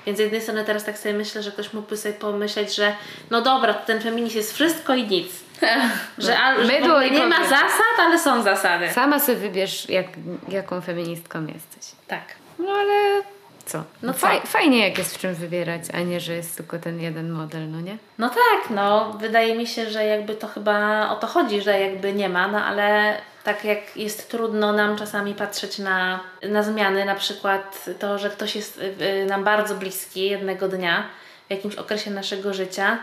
[0.07, 2.93] Więc z jednej strony teraz tak sobie myślę, że ktoś mógłby sobie pomyśleć, że
[3.31, 5.29] no dobra, to ten feminizm jest wszystko i nic.
[6.19, 7.51] Że, że Mydło ogóle i nie ma kobiet.
[7.51, 8.93] zasad, ale są zasady.
[8.93, 10.07] Sama sobie wybierz, jak,
[10.49, 11.93] jaką feministką jesteś.
[12.07, 12.46] Tak.
[12.59, 13.23] No ale
[13.67, 13.85] co?
[14.03, 14.19] No co?
[14.19, 17.71] faj, fajnie jak jest w czym wybierać, a nie, że jest tylko ten jeden model,
[17.71, 17.99] no nie?
[18.19, 22.13] No tak, no wydaje mi się, że jakby to chyba o to chodzi, że jakby
[22.13, 27.15] nie ma, no ale tak jak jest trudno nam czasami patrzeć na, na zmiany, na
[27.15, 31.07] przykład to, że ktoś jest y, y, nam bardzo bliski jednego dnia
[31.49, 32.99] w jakimś okresie naszego życia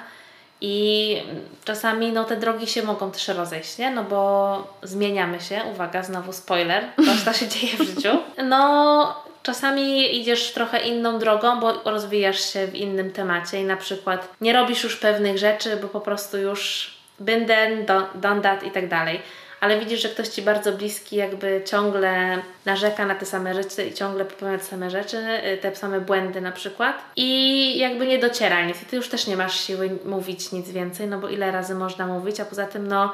[0.62, 1.18] i
[1.66, 3.92] czasami no, te drogi się mogą też rozejść, nie?
[3.92, 8.10] No bo zmieniamy się, uwaga, znowu spoiler, to to się dzieje w życiu.
[8.44, 14.28] No czasami idziesz trochę inną drogą, bo rozwijasz się w innym temacie i na przykład
[14.42, 18.72] nie robisz już pewnych rzeczy, bo po prostu już been there, do- done that i
[18.72, 19.22] tak dalej.
[19.60, 23.94] Ale widzisz, że ktoś Ci bardzo bliski jakby ciągle narzeka na te same rzeczy i
[23.94, 25.18] ciągle popełnia te same rzeczy,
[25.54, 26.96] y, te same błędy na przykład.
[27.16, 28.82] I jakby nie dociera nic.
[28.82, 32.08] I Ty już też nie masz siły mówić nic więcej, no bo ile razy można
[32.08, 33.12] mówić, a poza tym no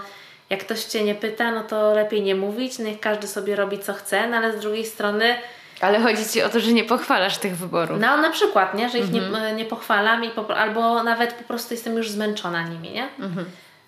[0.50, 3.94] jak ktoś Cię nie pyta, no to lepiej nie mówić, niech każdy sobie robi co
[3.94, 5.36] chce, no ale z drugiej strony
[5.82, 8.00] Ale chodzi Ci o to, że nie pochwalasz tych wyborów.
[8.00, 8.90] no na przykład, nie?
[8.90, 9.22] że ich nie,
[9.56, 13.10] nie pochwalam i po, albo nawet po prostu jestem już zmęczona nimi, nie?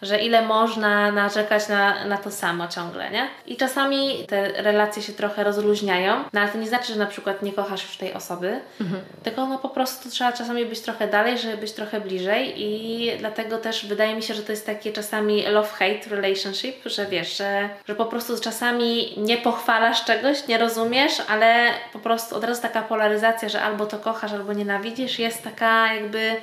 [0.01, 3.27] Że ile można narzekać na, na to samo ciągle, nie?
[3.47, 7.41] I czasami te relacje się trochę rozluźniają, no ale to nie znaczy, że na przykład
[7.41, 9.01] nie kochasz już tej osoby, Mhm.
[9.23, 13.57] tylko no po prostu trzeba czasami być trochę dalej, żeby być trochę bliżej i dlatego
[13.57, 17.95] też wydaje mi się, że to jest takie czasami love-hate relationship, że wiesz, że, że
[17.95, 23.49] po prostu czasami nie pochwalasz czegoś, nie rozumiesz, ale po prostu od razu taka polaryzacja,
[23.49, 26.35] że albo to kochasz, albo nienawidzisz jest taka jakby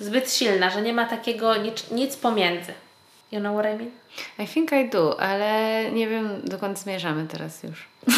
[0.00, 2.72] zbyt silna, że nie ma takiego nic, nic pomiędzy.
[3.32, 3.90] You know what I mean?
[4.38, 7.88] I think I do, ale nie wiem dokąd zmierzamy teraz już.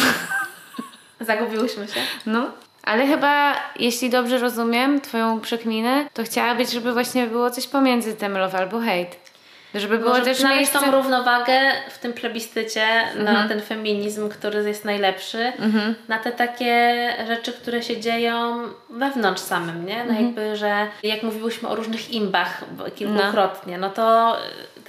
[1.21, 1.99] Zagubiłyśmy się.
[2.25, 2.51] No.
[2.83, 8.37] Ale chyba, jeśli dobrze rozumiem Twoją przekminę, to chciałabyś, żeby właśnie było coś pomiędzy tym
[8.37, 9.15] love albo hate.
[9.75, 10.79] Żeby było Może też znaleźć miejsce...
[10.79, 13.49] tą równowagę w tym plebiscycie na Mhm.
[13.49, 15.53] ten feminizm, który jest najlepszy,
[16.07, 20.01] na te takie rzeczy, które się dzieją wewnątrz samym, nie?
[20.01, 20.15] Mhm.
[20.15, 22.63] No jakby, że jak mówiłyśmy o różnych imbach
[22.95, 24.37] kilkukrotnie, no, to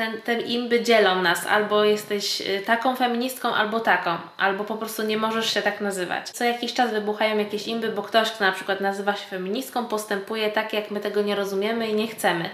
[0.00, 1.46] ten, te imby dzielą nas.
[1.46, 4.16] Albo jesteś y, taką feministką, albo taką.
[4.38, 6.30] Albo po prostu nie możesz się tak nazywać.
[6.30, 10.50] Co jakiś czas wybuchają jakieś imby, bo ktoś, kto na przykład nazywa się feministką, postępuje
[10.50, 12.50] tak, jak my tego nie rozumiemy i nie chcemy.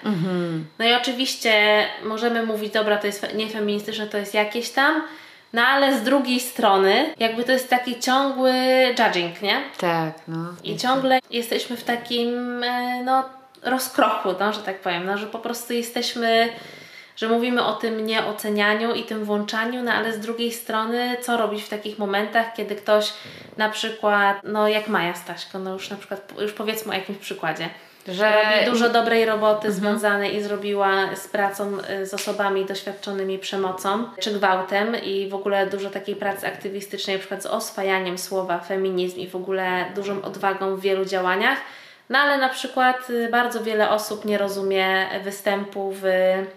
[0.79, 5.03] No i oczywiście możemy mówić, dobra, to jest fe- niefeministyczne, to jest jakieś tam,
[5.53, 8.53] no ale z drugiej strony, jakby to jest taki ciągły
[8.99, 9.61] judging, nie?
[9.79, 10.39] Tak, no.
[10.65, 13.25] I ciągle jesteśmy w takim, e, no,
[13.63, 16.49] rozkroku, no, że tak powiem, no, że po prostu jesteśmy,
[17.17, 21.63] że mówimy o tym nieocenianiu i tym włączaniu, no ale z drugiej strony, co robić
[21.63, 23.13] w takich momentach, kiedy ktoś
[23.57, 27.69] na przykład, no jak Maja Staśko, no już na przykład, już powiedzmy o jakimś przykładzie,
[28.09, 34.05] Że robi dużo dobrej roboty związanej i zrobiła z pracą y, z osobami doświadczonymi przemocą
[34.21, 39.19] czy gwałtem i w ogóle dużo takiej pracy aktywistycznej, na przykład z oswajaniem słowa feminizm
[39.19, 41.59] i w ogóle dużą odwagą w wielu działaniach.
[42.11, 46.03] No ale na przykład y, bardzo wiele osób nie rozumie występu w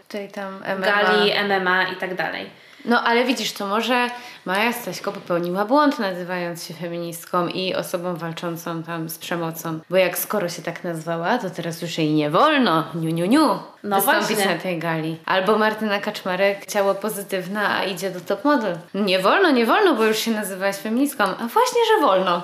[0.07, 0.85] tutaj tam MMA.
[0.85, 2.49] gali MMA i tak dalej.
[2.85, 4.09] No ale widzisz, to może
[4.45, 9.79] Maja Staśko popełniła błąd nazywając się feministką i osobą walczącą tam z przemocą.
[9.89, 13.59] Bo jak skoro się tak nazwała, to teraz już jej nie wolno, niu niu niu,
[13.83, 14.55] No wystąpić właśnie.
[14.55, 15.17] na tej gali.
[15.25, 18.77] Albo Martyna Kaczmarek, ciało pozytywne, a idzie do top model.
[18.93, 21.23] Nie wolno, nie wolno, bo już się nazywałaś feministką.
[21.23, 22.41] A właśnie, że wolno.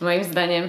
[0.00, 0.68] Moim zdaniem.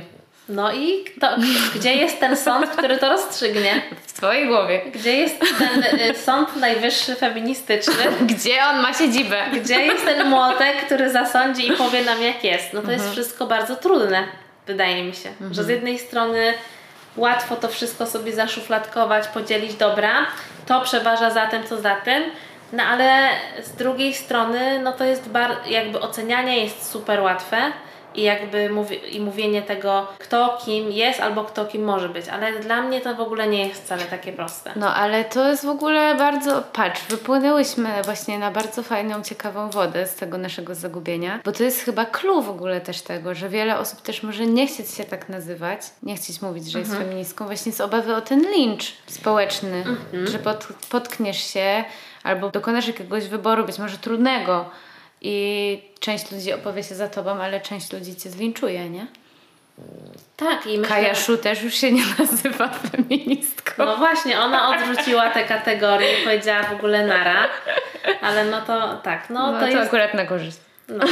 [0.50, 1.28] No i to,
[1.76, 3.82] gdzie jest ten sąd, który to rozstrzygnie?
[4.08, 4.82] W twojej głowie.
[4.94, 7.94] Gdzie jest ten y, sąd najwyższy feministyczny?
[8.22, 9.44] Gdzie on ma siedzibę?
[9.54, 12.74] Gdzie jest ten młotek, który zasądzi i powie nam jak jest?
[12.74, 14.24] No to jest wszystko bardzo trudne,
[14.68, 15.30] wydaje mi się.
[15.52, 16.54] Że z jednej strony
[17.18, 20.26] łatwo to wszystko sobie zaszufladkować, podzielić dobra,
[20.66, 22.24] to przeważa za tym, co za tym,
[22.74, 23.30] no ale
[23.64, 27.58] z drugiej strony, no to jest bar- jakby ocenianie jest super łatwe
[28.16, 32.60] i jakby mówi- i mówienie tego, kto kim jest albo kto kim może być, ale
[32.60, 34.72] dla mnie to w ogóle nie jest wcale takie proste.
[34.76, 40.08] No ale to jest w ogóle bardzo, patrz, wypłynęłyśmy właśnie na bardzo fajną, ciekawą wodę
[40.08, 43.80] z tego naszego zagubienia, bo to jest chyba clue w ogóle też tego, że wiele
[43.80, 47.72] osób też może nie chcieć się tak nazywać, nie chcieć mówić, że jest feministką właśnie
[47.72, 49.84] z obawy o ten lincz społeczny,
[50.24, 51.84] że pod, potkniesz się
[52.24, 54.66] albo dokonasz jakiegoś wyboru, być może trudnego
[55.22, 59.08] i część ludzi opowie się za tobą, ale część ludzi cię zlinczuje, nie?
[60.38, 63.86] Tak, i myślę, Kaja Szu też już się nie nazywa feministką.
[63.86, 67.48] No właśnie, ona odrzuciła te kategorie i powiedziała w ogóle nara.
[68.22, 69.88] Ale no to tak, no, No, to, to, jest.
[69.88, 70.58] akurat na korzyść
[70.98, 71.06] No.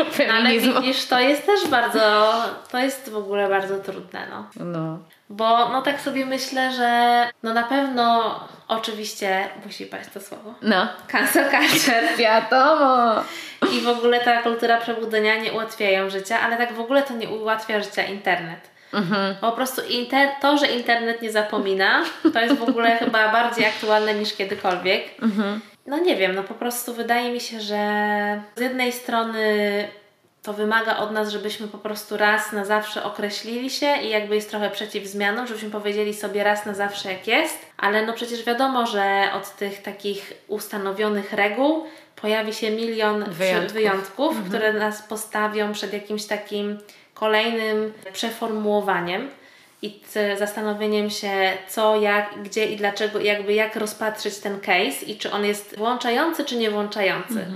[0.00, 0.80] Ale feminizmu.
[0.80, 2.32] widzisz, to jest też bardzo.
[2.70, 4.64] To jest w ogóle bardzo trudne, no.
[4.64, 4.98] No.
[5.30, 8.34] Bo no tak sobie myślę, że no na pewno
[8.68, 10.54] oczywiście musi paść to słowo.
[10.62, 10.88] No.
[11.08, 13.14] Cancel culture Wiadomo.
[13.72, 17.28] i w ogóle ta kultura przebudzenia nie ułatwiają życia, ale tak w ogóle to nie
[17.28, 18.60] ułatwia życia internet.
[18.92, 19.34] Mhm.
[19.40, 22.02] Po prostu inter- to, że internet nie zapomina,
[22.34, 25.04] to jest w ogóle chyba bardziej aktualne niż kiedykolwiek.
[25.22, 25.60] Mhm.
[25.86, 29.88] No nie wiem, no po prostu wydaje mi się, że z jednej strony
[30.42, 34.50] to wymaga od nas, żebyśmy po prostu raz na zawsze określili się i jakby jest
[34.50, 38.86] trochę przeciw zmianom, żebyśmy powiedzieli sobie raz na zawsze jak jest, ale no przecież wiadomo,
[38.86, 41.84] że od tych takich ustanowionych reguł
[42.16, 43.72] pojawi się milion Wyjątków.
[43.72, 46.78] wyjątków które nas postawią przed jakimś takim
[47.14, 49.30] kolejnym przeformułowaniem
[49.82, 50.00] i
[50.38, 55.44] zastanowieniem się co, jak, gdzie i dlaczego, jakby jak rozpatrzyć ten case i czy on
[55.44, 57.46] jest włączający, czy nie włączający.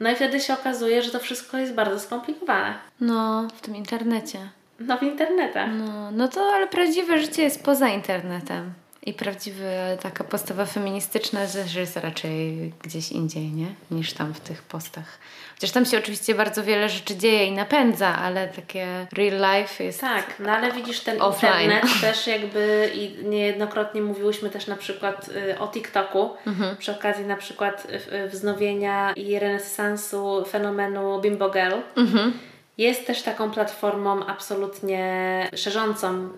[0.00, 2.74] No i wtedy się okazuje, że to wszystko jest bardzo skomplikowane.
[3.00, 4.38] No, w tym internecie.
[4.80, 5.68] No w internetach.
[5.78, 8.72] No, no to ale prawdziwe życie jest poza internetem.
[9.06, 9.64] I prawdziwa
[10.02, 13.66] taka postawa feministyczna też jest raczej gdzieś indziej, nie?
[13.90, 15.18] Niż tam w tych postach.
[15.54, 20.00] Chociaż tam się oczywiście bardzo wiele rzeczy dzieje i napędza, ale takie real life jest.
[20.00, 21.52] Tak, no ale widzisz ten offline.
[21.62, 26.76] internet też jakby i niejednokrotnie mówiłyśmy też na przykład y, o TikToku Mhm.
[26.76, 27.86] przy okazji na przykład
[28.24, 31.76] y, wznowienia i renesansu fenomenu Bimbo Girl.
[31.96, 32.32] Mhm.
[32.78, 36.28] Jest też taką platformą absolutnie szerzącą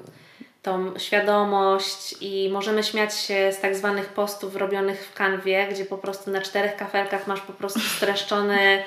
[0.63, 5.99] tą świadomość i możemy śmiać się z tak zwanych postów robionych w kanwie, gdzie po
[5.99, 8.83] prostu na czterech kafelkach masz po prostu streszczony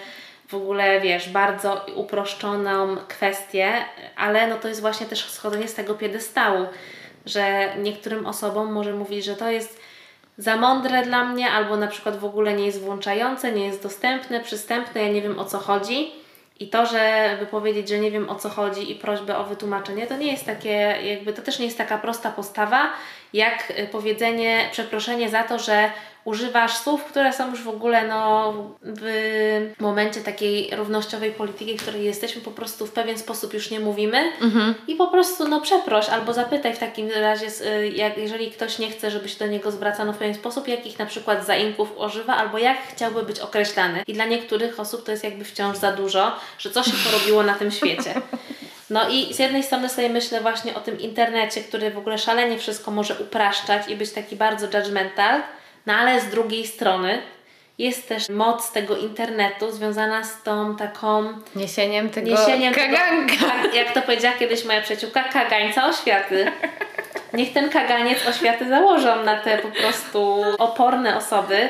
[0.48, 3.74] w ogóle, wiesz, bardzo uproszczoną kwestię,
[4.16, 6.66] ale no to jest właśnie też schodzenie z tego piedestału,
[7.26, 9.80] że niektórym osobom może mówić, że to jest
[10.38, 14.40] za mądre dla mnie, albo na przykład w ogóle nie jest włączające, nie jest dostępne,
[14.40, 16.21] przystępne, ja nie wiem o co chodzi.
[16.62, 20.18] I to, żeby powiedzieć, że nie wiem o co chodzi i prośbę o wytłumaczenie, to
[20.18, 20.70] nie jest takie,
[21.04, 22.90] jakby to też nie jest taka prosta postawa,
[23.34, 25.92] jak y, powiedzenie, przeproszenie za to, że
[26.26, 32.04] używasz słów, które są już w ogóle no, w momencie takiej równościowej polityki, w której
[32.04, 34.32] jesteśmy, po prostu w pewien sposób już nie mówimy
[34.88, 38.90] i po prostu no przeproś albo zapytaj w takim razie, y, jak, jeżeli ktoś nie
[38.90, 42.58] chce, żeby się do niego zwracano w pewien sposób, jakich na przykład zaimków używa albo
[42.58, 44.04] jak chciałby być określany.
[44.08, 47.54] I dla niektórych osób to jest jakby wciąż za dużo, że coś się porobiło na
[47.54, 48.14] tym świecie.
[48.90, 52.60] No i z jednej strony sobie myślę właśnie o tym internecie, który w ogóle szalenie
[52.60, 55.42] wszystko może upraszczać i być taki bardzo judgmental,
[55.86, 57.22] no ale z drugiej strony
[57.78, 63.46] jest też moc tego internetu związana z tą taką Niesieniem tego niesieniem tego- kaganka.
[63.64, 66.52] tak, jak to powiedziała kiedyś moja przyjaciółka, kagańca oświaty.
[67.34, 71.70] Niech ten kaganiec oświaty założą na te po prostu oporne osoby.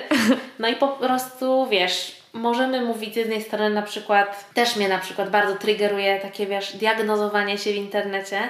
[0.59, 4.99] No i po prostu, wiesz, możemy mówić z jednej strony na przykład, też mnie na
[4.99, 8.49] przykład bardzo triggeruje takie, wiesz, diagnozowanie się w internecie,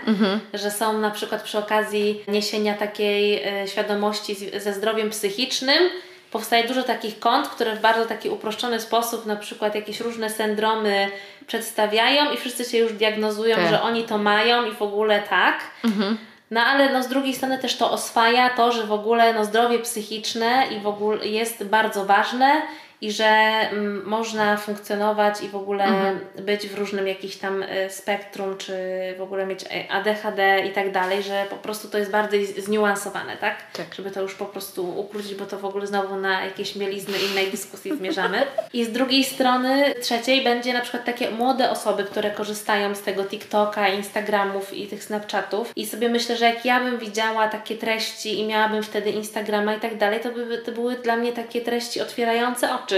[0.53, 5.89] że są na przykład przy okazji niesienia takiej e, świadomości z, ze zdrowiem psychicznym,
[6.31, 11.07] powstaje dużo takich kont, które w bardzo taki uproszczony sposób na przykład jakieś różne syndromy
[11.47, 13.69] przedstawiają i wszyscy się już diagnozują, Tak.
[13.69, 15.59] że oni to mają i w ogóle tak.
[16.51, 19.79] No ale no, z drugiej strony też to oswaja to, że w ogóle no, zdrowie
[19.79, 22.61] psychiczne i w ogóle jest bardzo ważne
[23.01, 28.57] i że mm, można funkcjonować i w ogóle być w różnym jakimś tam y, spektrum,
[28.57, 28.73] czy
[29.17, 33.37] w ogóle mieć e, ADHD i tak dalej, że po prostu to jest bardziej zniuansowane,
[33.37, 33.71] tak?
[33.73, 33.95] Tak.
[33.95, 37.51] Żeby to już po prostu ukrócić, bo to w ogóle znowu na jakieś mielizny innej
[37.51, 38.43] dyskusji zmierzamy.
[38.73, 43.23] I z drugiej strony trzeciej będzie na przykład takie młode osoby, które korzystają z tego
[43.23, 48.39] TikToka, Instagramów i tych Snapchatów i sobie myślę, że jak ja bym widziała takie treści
[48.39, 52.01] i miałabym wtedy Instagrama i tak dalej, to by to były dla mnie takie treści
[52.01, 52.90] otwierające oczy.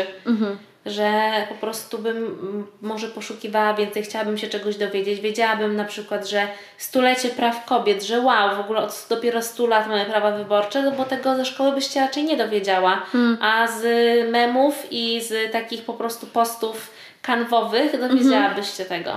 [0.86, 2.38] Że po prostu bym
[2.82, 5.20] może poszukiwała więcej, chciałabym się czegoś dowiedzieć.
[5.20, 9.88] Wiedziałabym na przykład, że stulecie praw kobiet, że wow, w ogóle od dopiero 100 lat
[9.88, 13.06] mamy prawa wyborcze, no bo tego ze szkoły byś się raczej nie dowiedziała.
[13.42, 13.84] A z
[14.32, 19.12] memów i z takich po prostu postów kanwowych dowiedziałabyś się tego.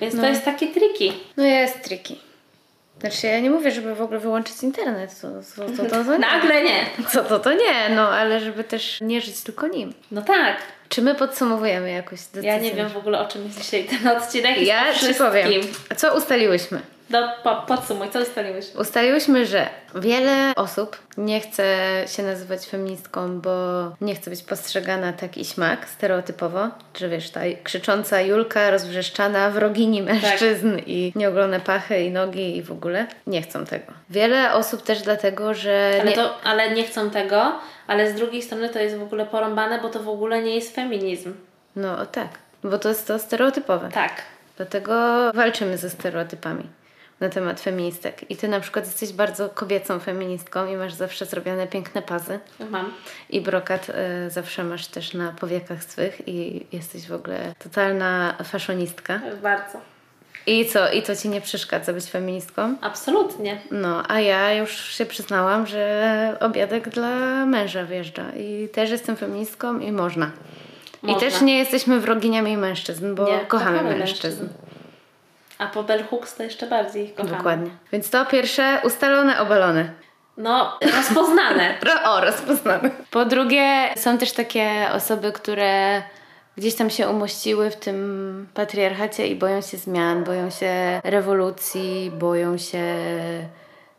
[0.00, 1.12] Więc to jest takie triki.
[1.36, 2.14] No jest tricky.
[3.00, 5.20] Znaczy ja nie mówię, żeby w ogóle wyłączyć internet.
[5.20, 6.18] To, to, to, to, to nie.
[6.18, 6.86] Nagle nie.
[7.08, 9.94] Co to, to nie, no ale żeby też nie żyć tylko nim.
[10.10, 10.56] No tak.
[10.88, 12.50] Czy my podsumowujemy jakoś decyzję?
[12.50, 14.62] Ja nie wiem w ogóle o czym jest dzisiaj ten odcinek.
[14.62, 15.50] Ja ci powiem.
[15.96, 16.80] Co ustaliłyśmy?
[17.10, 18.80] No, po, podsumuj, co ustaliłyśmy?
[18.80, 21.64] Ustaliłyśmy, że wiele osób nie chce
[22.06, 23.50] się nazywać feministką, bo
[24.00, 26.68] nie chce być postrzegana tak i śmak, stereotypowo.
[26.98, 32.72] Że wiesz, ta krzycząca Julka, rozwrzeszczana, wrogini mężczyzn i nieogolone pachy i nogi i w
[32.72, 33.92] ogóle nie chcą tego.
[34.10, 36.16] Wiele osób też dlatego, że Ale, nie...
[36.16, 37.52] to, ale nie chcą tego,
[37.86, 40.74] ale z drugiej strony to jest w ogóle porąbane, bo to w ogóle nie jest
[40.74, 41.34] feminizm.
[41.76, 42.28] No tak,
[42.64, 43.88] bo to jest to stereotypowe.
[43.88, 44.12] Tak.
[44.56, 44.92] Dlatego
[45.34, 46.79] walczymy ze stereotypami
[47.20, 48.30] na temat feministek.
[48.30, 52.38] I ty na przykład jesteś bardzo kobiecą feministką i masz zawsze zrobione piękne pazy.
[52.70, 52.92] Mam.
[53.30, 59.20] I brokat y, zawsze masz też na powiekach swych i jesteś w ogóle totalna faszonistka.
[59.42, 59.78] Bardzo.
[60.46, 60.92] I co?
[60.92, 62.76] I to ci nie przeszkadza być feministką?
[62.80, 63.60] Absolutnie.
[63.70, 68.24] No, a ja już się przyznałam, że obiadek dla męża wjeżdża.
[68.36, 70.30] I też jestem feministką i można.
[71.02, 71.18] Można.
[71.18, 74.46] I też nie jesteśmy wroginiami mężczyzn, bo Nie, kochamy, kochamy mężczyzn.
[75.60, 77.36] A po Bell Hooks to jeszcze bardziej ich kochamy.
[77.36, 77.70] Dokładnie.
[77.92, 79.92] Więc to pierwsze, ustalone, obalone.
[80.36, 81.74] No, rozpoznane.
[81.86, 82.90] Ro- o, rozpoznane.
[83.10, 86.02] Po drugie, są też takie osoby, które
[86.56, 92.58] gdzieś tam się umościły w tym patriarchacie i boją się zmian, boją się rewolucji, boją
[92.58, 92.84] się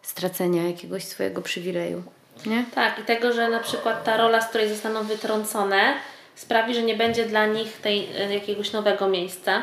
[0.02, 2.04] stracenia jakiegoś swojego przywileju.
[2.45, 2.65] Nie?
[2.76, 5.93] Tak, i tego, że na przykład ta rola, z której zostaną wytrącone,
[6.36, 9.62] sprawi, że nie będzie dla nich tej, e, jakiegoś nowego miejsca.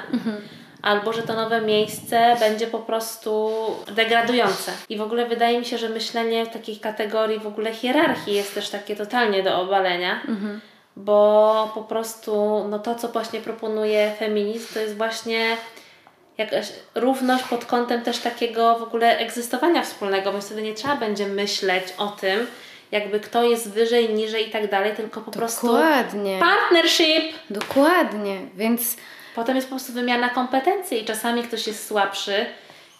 [0.83, 3.51] Albo że to nowe miejsce będzie po prostu
[3.93, 4.73] degradujące.
[4.88, 8.55] I w ogóle wydaje mi się, że myślenie w takiej kategorii w ogóle hierarchii jest
[8.55, 10.21] też takie totalnie do obalenia.
[10.97, 15.57] Bo po prostu no to, co właśnie proponuje feminizm, to jest właśnie
[16.38, 21.27] jakaś równość pod kątem też takiego w ogóle egzystowania wspólnego, bo wtedy nie trzeba będzie
[21.27, 22.47] myśleć o tym,
[22.93, 26.38] jakby kto jest wyżej, niżej i tak dalej, tylko po prostu Dokładnie.
[26.41, 27.35] partnership.
[27.51, 28.41] Dokładnie.
[28.55, 28.97] Więc
[29.38, 32.47] Potem jest po prostu wymiana kompetencji i czasami ktoś jest słabszy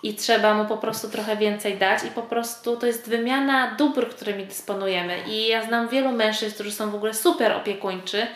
[0.03, 4.09] i trzeba mu po prostu trochę więcej dać i po prostu to jest wymiana dóbr,
[4.11, 5.15] którymi dysponujemy.
[5.27, 8.27] I ja znam wielu mężczyzn, którzy są w ogóle super opiekuńczy,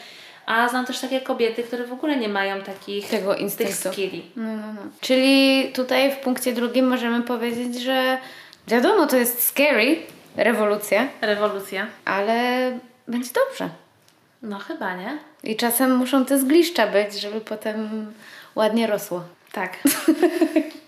[0.47, 3.89] a znam też takie kobiety, które w ogóle nie mają takich Tego tych instynktu.
[3.93, 4.31] skilli.
[4.37, 4.83] No, no, no.
[5.01, 8.19] Czyli tutaj w punkcie drugim możemy powiedzieć, że
[8.69, 9.97] wiadomo, to jest scary,
[10.37, 11.87] rewolucja, Rewolucja.
[12.05, 12.33] ale
[13.09, 13.69] będzie dobrze.
[14.43, 15.19] No chyba, nie?
[15.45, 18.07] I czasem muszą te zgliszcza być, żeby potem
[18.55, 19.23] ładnie rosło.
[19.53, 19.73] Tak.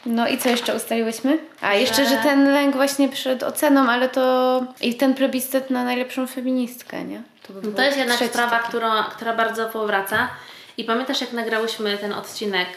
[0.06, 1.38] No i co jeszcze ustaliłyśmy?
[1.60, 5.84] A jeszcze, Że- że ten lęk właśnie przed oceną, ale to i ten plebiscyt na
[5.84, 7.22] najlepszą feministkę, nie?
[7.48, 8.68] by No to jest jednak sprawa, taki.
[8.68, 10.28] która, która bardzo powraca.
[10.76, 12.68] I pamiętasz, jak nagrałyśmy ten odcinek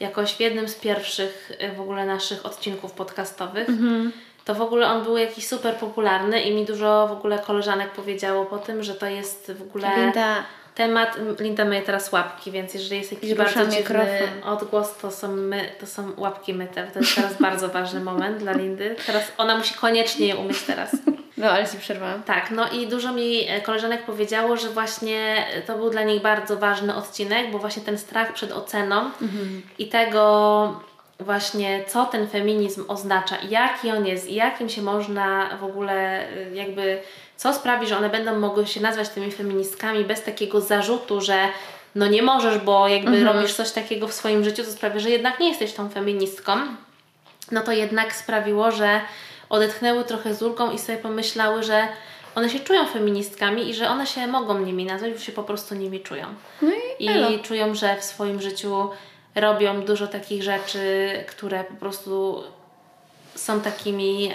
[0.00, 4.12] jakoś w jednym z pierwszych y, w ogóle naszych odcinków podcastowych, Mhm.
[4.44, 8.44] To w ogóle on był jakiś super popularny i mi dużo w ogóle koleżanek powiedziało
[8.44, 11.18] po tym, że to jest w ogóle Linda, temat.
[11.40, 14.42] Linda myje teraz łapki, więc jeżeli jest jakiś bardzo dziwny mikrofon.
[14.44, 16.86] odgłos, to są, my, to są łapki myte.
[16.92, 18.96] To jest teraz bardzo ważny moment dla Lindy.
[19.06, 20.96] Teraz ona musi koniecznie je umyć teraz.
[21.36, 22.22] no ale ci przerwałam.
[22.22, 26.94] Tak, no i dużo mi koleżanek powiedziało, że właśnie to był dla nich bardzo ważny
[26.94, 29.10] odcinek, bo właśnie ten strach przed oceną
[29.78, 30.91] i tego
[31.24, 36.28] właśnie, co ten feminizm oznacza i jaki on jest i jakim się można w ogóle
[36.28, 37.00] y, jakby,
[37.36, 41.48] co sprawi, że one będą mogły się nazwać tymi feministkami bez takiego zarzutu, że
[41.94, 45.40] no nie możesz, bo jakby robisz coś takiego w swoim życiu, co sprawia, że jednak
[45.40, 46.52] nie jesteś tą feministką.
[47.50, 49.00] No to jednak sprawiło, że
[49.48, 51.88] odetchnęły trochę z ulgą i sobie pomyślały, że
[52.34, 55.74] one się czują feministkami i że one się mogą nimi nazwać, bo się po prostu
[55.74, 56.26] nimi czują.
[56.62, 58.90] No i, I czują, że w swoim życiu
[59.34, 62.42] robią dużo takich rzeczy, które po prostu
[63.34, 64.30] są takimi,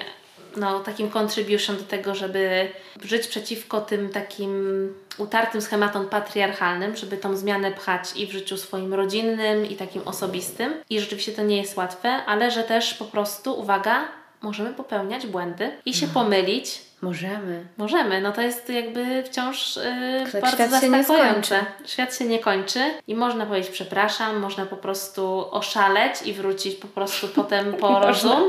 [0.57, 2.71] no, takim contribution do tego, żeby
[3.03, 8.93] żyć przeciwko tym takim utartym schematom patriarchalnym, żeby tą zmianę pchać i w życiu swoim
[8.93, 10.73] rodzinnym, i takim osobistym.
[10.89, 14.07] I rzeczywiście to nie jest łatwe, ale że też po prostu, uwaga,
[14.41, 17.65] możemy popełniać błędy i się pomylić, Możemy.
[17.77, 19.75] Możemy, no to jest jakby wciąż
[20.33, 21.55] yy, bardzo świat się nie skończy.
[21.85, 26.87] Świat się nie kończy i można powiedzieć przepraszam, można po prostu oszaleć i wrócić po
[26.87, 28.43] prostu potem po rozum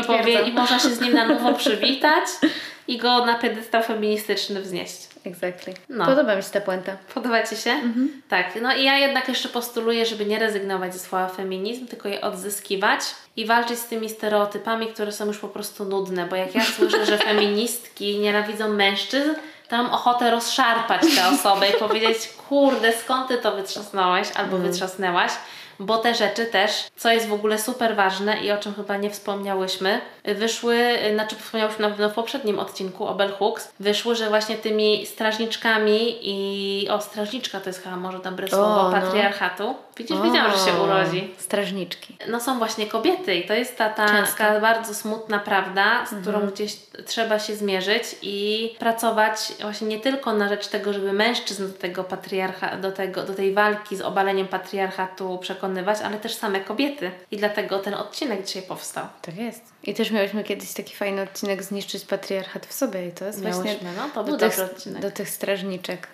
[0.00, 2.24] i, powie, i można się z nim na nowo przywitać
[2.88, 5.08] i go na pedestał feministyczny wznieść.
[5.24, 5.74] Exactly.
[5.88, 6.06] No.
[6.06, 6.96] Podoba mi się ta puenta.
[7.14, 7.80] Podoba Ci się?
[8.28, 12.20] Tak, no i ja jednak jeszcze postuluję, żeby nie rezygnować ze słowa feminizm, tylko je
[12.20, 13.00] odzyskiwać
[13.36, 17.06] i walczyć z tymi stereotypami, które są już po prostu nudne, bo jak ja słyszę,
[17.06, 19.30] że feministki nienawidzą mężczyzn,
[19.68, 25.32] to mam ochotę rozszarpać tę osobę i powiedzieć, kurde, skąd Ty to wytrzasnąłeś albo wytrzasnęłaś,
[25.78, 29.10] bo te rzeczy też, co jest w ogóle super ważne i o czym chyba nie
[29.10, 30.00] wspomniałyśmy,
[30.34, 35.06] wyszły, znaczy wspomniałyśmy na pewno w poprzednim odcinku o Bell Hooks, wyszły, że właśnie tymi
[35.06, 38.90] strażniczkami i o strażniczka to jest chyba może dobre słowo no.
[38.90, 39.74] patriarchatu.
[39.96, 41.34] Widzisz, wiedziałam, że się O, urodzi.
[41.38, 42.16] Strażniczki.
[42.28, 46.40] No są właśnie kobiety i to jest ta, ta taka bardzo smutna prawda, z którą
[46.46, 51.78] gdzieś trzeba się zmierzyć i pracować właśnie nie tylko na rzecz tego, żeby mężczyzn do
[51.78, 57.10] tego patriarcha, do, tego, do tej walki z obaleniem patriarchatu przekonywać, ale też same kobiety.
[57.30, 59.06] I dlatego ten odcinek dzisiaj powstał.
[59.22, 59.62] Tak jest.
[59.82, 63.64] I też miałyśmy kiedyś taki fajny odcinek Zniszczyć patriarchat w sobie i to jest właśnie
[63.64, 65.02] Miałyśmy, no to był do tych, odcinek.
[65.02, 66.06] do tych strażniczek.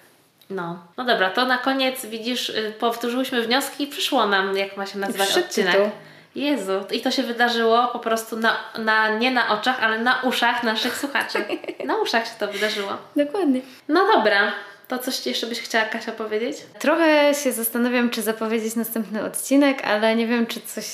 [0.51, 0.79] No.
[0.97, 4.99] no dobra, to na koniec widzisz, y, powtórzyłyśmy wnioski i przyszło nam, jak ma się
[4.99, 5.73] nazywać odcinek.
[5.73, 5.91] tytuł.
[6.35, 10.63] Jezu, i to się wydarzyło po prostu na, na, nie na oczach, ale na uszach
[10.63, 11.45] naszych słuchaczy.
[11.87, 12.93] Na uszach się to wydarzyło.
[13.17, 13.61] Dokładnie.
[13.89, 14.53] No dobra,
[14.99, 16.57] to coś jeszcze byś chciała Kasia powiedzieć?
[16.79, 20.87] Trochę się zastanawiam, czy zapowiedzieć następny odcinek, ale nie wiem, czy coś,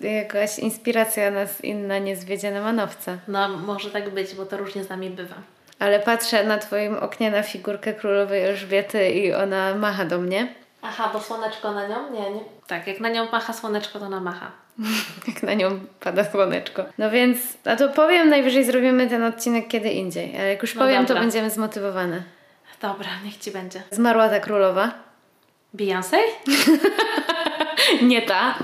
[0.00, 3.18] jakaś inspiracja nas inna nie zwiedzie na manowce.
[3.28, 5.34] No może tak być, bo to różnie z nami bywa.
[5.78, 10.54] Ale patrzę na Twoim oknie na figurkę królowej Elżbiety i ona macha do mnie.
[10.82, 12.12] Aha, bo słoneczko na nią?
[12.12, 12.40] Nie, nie.
[12.66, 14.50] Tak, jak na nią macha słoneczko, to ona macha.
[15.28, 16.84] Jak na nią pada słoneczko.
[16.98, 20.36] No więc, a to powiem, najwyżej zrobimy ten odcinek kiedy indziej.
[20.36, 21.14] Ale jak już No powiem, dobra.
[21.16, 22.22] to będziemy zmotywowane.
[22.82, 23.82] Dobra, niech Ci będzie.
[23.90, 24.92] Zmarła ta królowa.
[25.74, 26.16] Beyoncé?
[28.02, 28.54] Nie ta.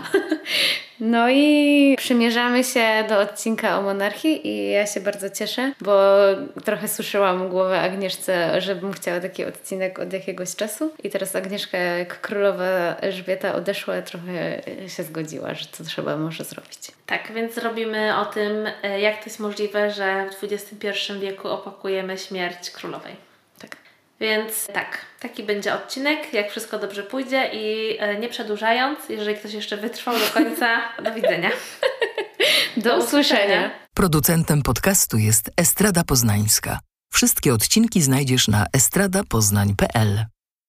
[1.00, 6.16] No i przymierzamy się do odcinka o monarchii i ja się bardzo cieszę, bo
[6.64, 12.20] trochę suszyłam głowę Agnieszce, żebym chciała taki odcinek od jakiegoś czasu i teraz Agnieszka jak
[12.20, 16.78] królowa Elżbieta odeszła, trochę się zgodziła, że to trzeba może zrobić.
[17.06, 22.18] Tak, więc robimy o tym, e, jak to jest możliwe, że w XXI wieku opakujemy
[22.18, 23.29] śmierć królowej.
[24.20, 29.52] Więc tak, taki będzie odcinek, jak wszystko dobrze pójdzie i e, nie przedłużając, jeżeli ktoś
[29.52, 31.50] jeszcze wytrwał do końca, do widzenia.
[32.76, 33.70] Do, usłyszenia.
[33.94, 36.78] Producentem podcastu jest Estrada Poznańska.
[37.12, 40.24] Wszystkie odcinki znajdziesz na estradapoznań.pl.